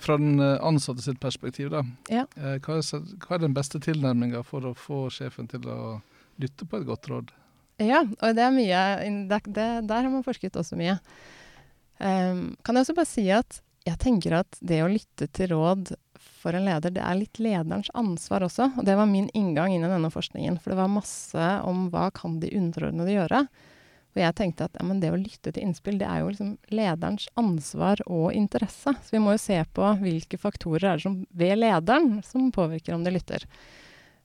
Fra 0.05 0.19
den 0.21 0.41
eh, 0.41 0.59
ansatte 0.65 1.03
sitt 1.03 1.21
perspektiv, 1.21 1.71
da. 1.73 1.85
Ja. 2.13 2.27
Eh, 2.37 2.59
hva, 2.61 2.81
er, 2.81 3.07
hva 3.25 3.37
er 3.37 3.45
den 3.47 3.57
beste 3.57 3.81
tilnærminga 3.83 4.43
for 4.47 4.67
å 4.69 4.75
få 4.77 5.07
sjefen 5.15 5.49
til 5.51 5.65
å 5.71 5.79
lytte 6.43 6.67
på 6.69 6.81
et 6.81 6.89
godt 6.89 7.09
råd? 7.09 7.33
Ja, 7.83 8.05
og 8.05 8.37
det 8.37 8.45
er 8.45 8.55
mye 8.55 8.81
det, 9.31 9.41
det, 9.51 9.69
Der 9.89 10.05
har 10.05 10.11
man 10.13 10.27
forsket 10.27 10.57
også 10.61 10.79
mye. 10.79 10.99
Um, 11.99 12.55
kan 12.67 12.77
jeg 12.77 12.85
også 12.85 12.97
bare 12.99 13.11
si 13.11 13.25
at 13.35 13.61
jeg 13.85 14.01
tenker 14.03 14.39
at 14.39 14.59
det 14.65 14.81
å 14.83 14.91
lytte 14.91 15.29
til 15.35 15.53
råd 15.53 15.95
for 16.45 16.57
en 16.57 16.67
leder, 16.67 16.93
det 16.95 17.03
er 17.05 17.19
litt 17.19 17.41
lederens 17.43 17.91
ansvar 17.97 18.47
også. 18.47 18.71
Og 18.79 18.87
det 18.87 18.97
var 18.97 19.09
min 19.11 19.29
inngang 19.37 19.75
inn 19.75 19.85
i 19.85 19.91
denne 19.91 20.11
forskningen. 20.13 20.57
For 20.61 20.73
det 20.73 20.81
var 20.81 20.93
masse 20.93 21.49
om 21.69 21.89
hva 21.93 22.09
kan 22.17 22.39
de 22.41 22.53
underordnede 22.57 23.15
gjøre. 23.17 23.45
Og 24.15 24.21
jeg 24.23 24.35
tenkte 24.39 24.69
at 24.69 24.77
ja, 24.79 24.97
det 25.03 25.11
å 25.11 25.19
lytte 25.19 25.51
til 25.51 25.65
innspill, 25.67 25.97
det 25.99 26.07
er 26.07 26.23
jo 26.23 26.29
liksom 26.31 26.53
lederens 26.71 27.27
ansvar 27.41 28.03
og 28.07 28.29
interesse. 28.37 28.95
Så 29.03 29.17
vi 29.17 29.23
må 29.23 29.35
jo 29.35 29.43
se 29.43 29.57
på 29.75 29.89
hvilke 30.03 30.39
faktorer 30.39 30.93
er 30.93 31.01
det 31.01 31.07
som, 31.07 31.17
ved 31.35 31.59
lederen 31.59 32.21
som 32.27 32.53
påvirker 32.55 32.95
om 32.95 33.03
de 33.07 33.15
lytter. 33.17 33.47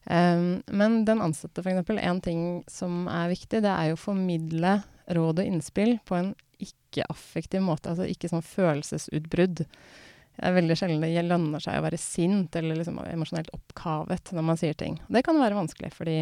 Um, 0.05 0.61
men 0.69 1.01
den 1.05 1.23
ansatte, 1.25 1.63
f.eks. 1.65 1.89
En 1.97 2.21
ting 2.21 2.43
som 2.69 3.07
er 3.09 3.33
viktig, 3.33 3.63
det 3.65 3.71
er 3.73 3.89
jo 3.89 3.97
å 3.97 4.03
formidle 4.03 4.77
råd 5.09 5.41
og 5.41 5.49
innspill 5.49 5.97
på 6.05 6.19
en 6.19 6.29
ikke-affektiv 6.61 7.63
måte. 7.65 7.89
Altså 7.89 8.05
ikke 8.09 8.29
sånn 8.29 8.45
følelsesutbrudd. 8.45 9.63
Det 9.65 10.45
er 10.47 10.55
veldig 10.55 10.77
sjelden 10.77 11.01
det 11.03 11.25
lønner 11.25 11.63
seg 11.63 11.79
å 11.79 11.85
være 11.87 11.99
sint 11.99 12.53
eller 12.55 12.77
liksom 12.79 13.01
emosjonelt 13.09 13.49
oppkavet 13.57 14.31
når 14.37 14.45
man 14.51 14.59
sier 14.61 14.77
ting. 14.77 15.01
Det 15.09 15.25
kan 15.25 15.39
være 15.41 15.57
vanskelig, 15.57 15.91
fordi 15.97 16.21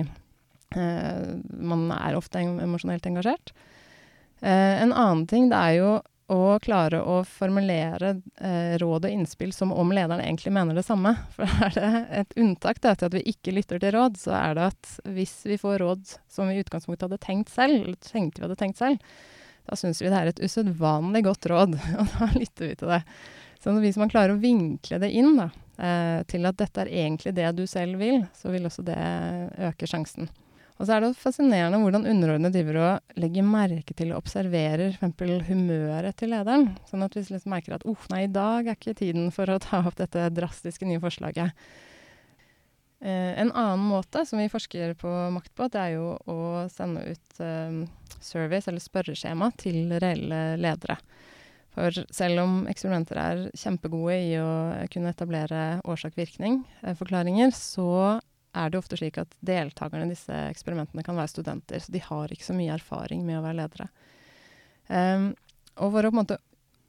man 0.75 1.87
er 1.95 2.17
ofte 2.17 2.41
emosjonelt 2.43 3.05
engasjert. 3.07 3.53
Uh, 4.41 4.83
en 4.83 4.91
annen 4.91 5.23
ting 5.29 5.47
det 5.49 5.57
er 5.57 5.77
jo 5.79 5.91
å 6.27 6.57
klare 6.59 6.99
å 7.07 7.21
formulere 7.23 8.17
eh, 8.43 8.75
råd 8.81 9.07
og 9.07 9.13
innspill 9.13 9.53
som 9.55 9.71
om 9.71 9.93
lederen 9.95 10.19
egentlig 10.19 10.51
mener 10.55 10.75
det 10.75 10.83
samme. 10.83 11.13
For 11.37 11.47
er 11.47 11.75
det 11.75 11.91
et 12.21 12.37
unntak 12.43 12.81
da, 12.83 12.95
til 12.95 13.07
at 13.07 13.15
vi 13.15 13.23
ikke 13.31 13.53
lytter 13.55 13.79
til 13.79 13.95
råd, 13.95 14.19
så 14.19 14.35
er 14.35 14.57
det 14.57 14.65
at 14.73 14.93
hvis 15.15 15.37
vi 15.47 15.59
får 15.61 15.79
råd 15.83 16.15
som 16.31 16.51
vi 16.51 16.57
i 16.57 16.63
utgangspunktet 16.65 17.07
hadde 17.07 17.21
tenkt 17.23 17.53
selv, 17.53 17.93
tenkte 18.03 18.41
vi 18.41 18.47
hadde 18.47 18.59
tenkt 18.59 18.81
selv, 18.81 19.13
da 19.67 19.79
syns 19.79 20.01
vi 20.03 20.11
det 20.11 20.19
er 20.19 20.31
et 20.33 20.43
usedvanlig 20.43 21.23
godt 21.27 21.47
råd, 21.51 21.77
og 22.01 22.17
da 22.17 22.27
lytter 22.35 22.73
vi 22.73 22.75
til 22.81 22.91
det. 22.91 23.01
Så 23.63 23.75
hvis 23.79 23.99
man 23.99 24.11
klarer 24.11 24.35
å 24.35 24.41
vinkle 24.41 24.99
det 25.01 25.13
inn 25.15 25.39
da, 25.39 25.47
eh, 25.79 26.19
til 26.27 26.47
at 26.49 26.59
dette 26.59 26.83
er 26.83 26.91
egentlig 27.05 27.37
det 27.39 27.53
du 27.55 27.63
selv 27.71 28.03
vil, 28.03 28.19
så 28.35 28.51
vil 28.51 28.67
også 28.67 28.83
det 28.87 28.99
øke 29.71 29.87
sjansen. 29.87 30.27
Og 30.77 30.85
så 30.85 30.93
er 30.93 31.03
det 31.03 31.17
fascinerende 31.17 31.79
hvordan 31.81 32.05
underordnede 32.05 32.53
driver 32.53 32.77
og 32.83 33.19
legger 33.21 33.45
merke 33.45 33.95
til 33.97 34.11
og 34.13 34.21
observerer 34.21 34.93
f.eks. 34.93 35.47
humøret 35.49 36.17
til 36.19 36.31
lederen. 36.35 36.69
Sånn 36.89 37.05
at 37.05 37.17
hvis 37.17 37.31
vi 37.31 37.37
liksom 37.37 37.53
merker 37.55 37.77
at 37.79 37.85
uff, 37.89 38.05
nei, 38.13 38.27
i 38.27 38.31
dag 38.31 38.67
er 38.67 38.77
ikke 38.77 38.97
tiden 38.99 39.31
for 39.33 39.49
å 39.49 39.57
ta 39.63 39.81
opp 39.89 39.97
dette 39.97 40.29
drastiske 40.37 40.85
nye 40.85 41.01
forslaget. 41.01 41.57
Eh, 43.01 43.33
en 43.41 43.51
annen 43.51 43.87
måte 43.89 44.23
som 44.25 44.41
vi 44.41 44.49
forsker 44.53 44.93
på 45.01 45.09
makt 45.33 45.53
på, 45.57 45.69
det 45.73 45.81
er 45.81 45.95
jo 45.97 46.13
å 46.29 46.39
sende 46.73 47.07
ut 47.09 47.41
eh, 47.41 47.81
service 48.21 48.69
eller 48.69 48.81
spørreskjema 48.81 49.49
til 49.57 49.97
reelle 49.97 50.41
ledere. 50.61 50.97
For 51.77 51.93
selv 52.13 52.41
om 52.41 52.55
eksperimenter 52.69 53.19
er 53.21 53.43
kjempegode 53.57 54.15
i 54.17 54.31
å 54.41 54.49
kunne 54.93 55.13
etablere 55.13 55.65
årsak-virkning-forklaringer, 55.85 57.53
så 57.53 58.17
er 58.57 58.73
det 58.73 58.79
ofte 58.81 58.99
slik 58.99 59.19
at 59.21 59.33
deltakerne 59.45 60.07
i 60.07 60.13
disse 60.13 60.41
eksperimentene 60.49 61.05
kan 61.05 61.17
være 61.17 61.31
studenter. 61.31 61.81
Så 61.83 61.93
de 61.93 62.03
har 62.03 62.33
ikke 62.33 62.47
så 62.49 62.55
mye 62.57 62.75
erfaring 62.75 63.23
med 63.27 63.39
å 63.39 63.45
være 63.45 63.59
ledere. 63.61 63.89
Um, 64.87 65.31
og 65.77 65.93
for 65.93 66.07
å 66.07 66.11
på 66.11 66.15
en 66.15 66.21
måte 66.23 66.41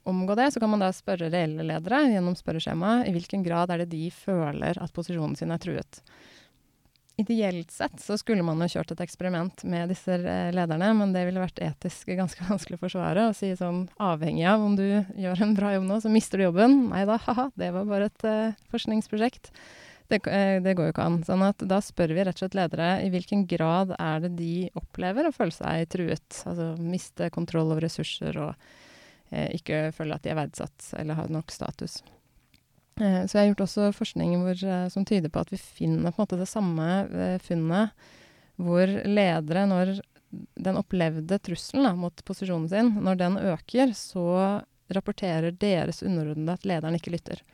omgå 0.08 0.34
det, 0.38 0.50
så 0.54 0.60
kan 0.62 0.72
man 0.72 0.82
da 0.82 0.88
spørre 0.94 1.28
reelle 1.32 1.66
ledere 1.66 2.06
gjennom 2.08 2.36
spørreskjemaet 2.38 3.08
i 3.10 3.14
hvilken 3.16 3.44
grad 3.44 3.72
er 3.74 3.82
det 3.82 3.92
de 3.92 4.08
føler 4.14 4.80
at 4.80 4.94
posisjonen 4.96 5.36
sin 5.36 5.52
er 5.52 5.60
truet. 5.60 6.00
Ideelt 7.18 7.72
sett 7.74 7.98
så 7.98 8.14
skulle 8.14 8.44
man 8.46 8.60
jo 8.62 8.68
kjørt 8.70 8.92
et 8.94 9.00
eksperiment 9.02 9.64
med 9.66 9.90
disse 9.90 10.20
lederne, 10.54 10.92
men 10.94 11.10
det 11.10 11.24
ville 11.26 11.42
vært 11.42 11.58
etisk 11.66 12.12
ganske 12.14 12.46
vanskelig 12.50 12.78
å 12.78 12.84
forsvare. 12.84 13.26
Å 13.26 13.34
si 13.36 13.50
sånn 13.58 13.88
avhengig 13.98 14.46
av 14.46 14.62
om 14.62 14.78
du 14.78 14.86
gjør 14.86 15.42
en 15.42 15.56
bra 15.58 15.74
jobb 15.74 15.88
nå, 15.88 15.98
så 16.04 16.12
mister 16.14 16.38
du 16.38 16.46
jobben. 16.46 16.84
Nei 16.92 17.02
da, 17.10 17.18
ha-ha, 17.26 17.48
det 17.58 17.72
var 17.74 17.90
bare 17.90 18.08
et 18.12 18.26
uh, 18.28 18.56
forskningsprosjekt. 18.70 19.50
Det, 20.08 20.22
eh, 20.32 20.58
det, 20.64 20.74
går 20.74 20.88
jo 20.88 20.94
ikke 20.94 21.04
an. 21.04 21.18
Sånn 21.26 21.44
at 21.44 21.62
da 21.68 21.80
spør 21.84 22.14
vi 22.16 22.24
rett 22.24 22.38
og 22.38 22.46
slett 22.46 22.56
ledere 22.56 22.90
i 23.04 23.10
hvilken 23.12 23.44
grad 23.50 23.92
er 23.98 24.22
det 24.24 24.34
de 24.38 24.68
opplever 24.78 25.28
å 25.28 25.34
føle 25.36 25.52
seg 25.52 25.88
truet. 25.92 26.42
Altså 26.48 26.70
miste 26.80 27.28
kontroll 27.34 27.74
over 27.74 27.84
ressurser 27.84 28.38
og 28.40 28.54
eh, 29.30 29.50
ikke 29.58 29.88
føle 29.96 30.16
at 30.16 30.24
de 30.24 30.32
er 30.32 30.40
verdsatt 30.40 30.94
eller 30.96 31.20
har 31.20 31.32
nok 31.32 31.52
status. 31.52 32.00
Eh, 33.00 33.24
så 33.26 33.36
jeg 33.36 33.42
har 33.42 33.50
gjort 33.52 33.66
også 33.68 33.90
forskning 33.94 34.32
hvor, 34.42 34.64
eh, 34.64 34.86
som 34.90 35.04
tyder 35.06 35.30
på 35.30 35.42
at 35.44 35.52
vi 35.52 35.60
finner 35.60 36.10
på 36.10 36.18
en 36.18 36.24
måte 36.24 36.40
det 36.40 36.48
samme 36.50 36.88
eh, 37.06 37.36
funnet, 37.44 38.08
hvor 38.58 38.90
ledere, 39.06 39.66
når 39.70 39.98
den 40.58 40.80
opplevde 40.80 41.38
trusselen 41.44 41.86
da, 41.86 41.92
mot 41.96 42.24
posisjonen 42.26 42.66
sin, 42.68 42.90
når 43.04 43.20
den 43.20 43.38
øker, 43.52 43.94
så 43.96 44.26
rapporterer 44.92 45.54
deres 45.54 46.02
underordnede 46.02 46.56
at 46.56 46.66
lederen 46.66 46.98
ikke 46.98 47.12
lytter. 47.14 47.44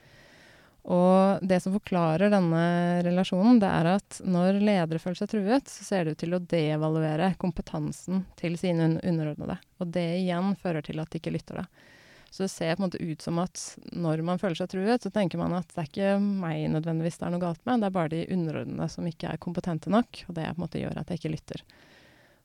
Og 0.84 1.40
det 1.40 1.62
som 1.64 1.72
forklarer 1.72 2.28
denne 2.32 2.64
relasjonen, 3.06 3.56
det 3.62 3.70
er 3.72 3.88
at 3.94 4.18
når 4.28 4.58
ledere 4.60 5.00
føler 5.00 5.16
seg 5.22 5.30
truet, 5.32 5.70
så 5.70 5.86
ser 5.86 6.04
det 6.04 6.12
ut 6.12 6.20
til 6.20 6.36
å 6.36 6.42
devaluere 6.44 7.30
kompetansen 7.40 8.26
til 8.36 8.58
sine 8.60 8.90
underordnede. 9.00 9.56
Og 9.80 9.94
det 9.94 10.08
igjen 10.18 10.52
fører 10.60 10.84
til 10.84 11.00
at 11.00 11.08
de 11.08 11.22
ikke 11.22 11.32
lytter. 11.32 11.62
det. 11.62 11.90
Så 12.34 12.42
det 12.42 12.50
ser 12.52 12.76
på 12.76 12.82
en 12.82 12.88
måte 12.88 12.98
ut 12.98 13.22
som 13.22 13.38
at 13.38 13.60
når 13.94 14.20
man 14.26 14.40
føler 14.42 14.58
seg 14.58 14.72
truet, 14.74 15.04
så 15.06 15.12
tenker 15.14 15.40
man 15.40 15.54
at 15.56 15.70
det 15.70 15.80
er 15.80 15.88
ikke 15.88 16.12
meg 16.20 16.66
nødvendigvis 16.74 17.20
det 17.20 17.28
er 17.28 17.32
noe 17.32 17.44
galt 17.46 17.62
med, 17.62 17.80
det 17.80 17.88
er 17.88 17.94
bare 17.94 18.10
de 18.10 18.24
underordnede 18.34 18.88
som 18.90 19.06
ikke 19.06 19.30
er 19.30 19.40
kompetente 19.40 19.92
nok. 19.94 20.24
Og 20.26 20.34
det 20.36 20.48
på 20.50 20.58
en 20.58 20.64
måte 20.66 20.82
gjør 20.82 21.00
at 21.00 21.12
jeg 21.12 21.22
ikke 21.22 21.32
lytter. 21.36 21.64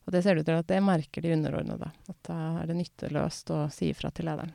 Og 0.06 0.14
det 0.14 0.22
ser 0.22 0.38
det 0.38 0.46
ut 0.46 0.48
til 0.48 0.62
at 0.62 0.70
det 0.70 0.80
merker 0.86 1.26
de 1.26 1.36
underordnede. 1.36 1.92
At 2.08 2.20
da 2.30 2.38
er 2.62 2.70
det 2.70 2.78
nytteløst 2.78 3.52
å 3.52 3.64
si 3.74 3.90
ifra 3.92 4.14
til 4.14 4.30
lederen. 4.30 4.54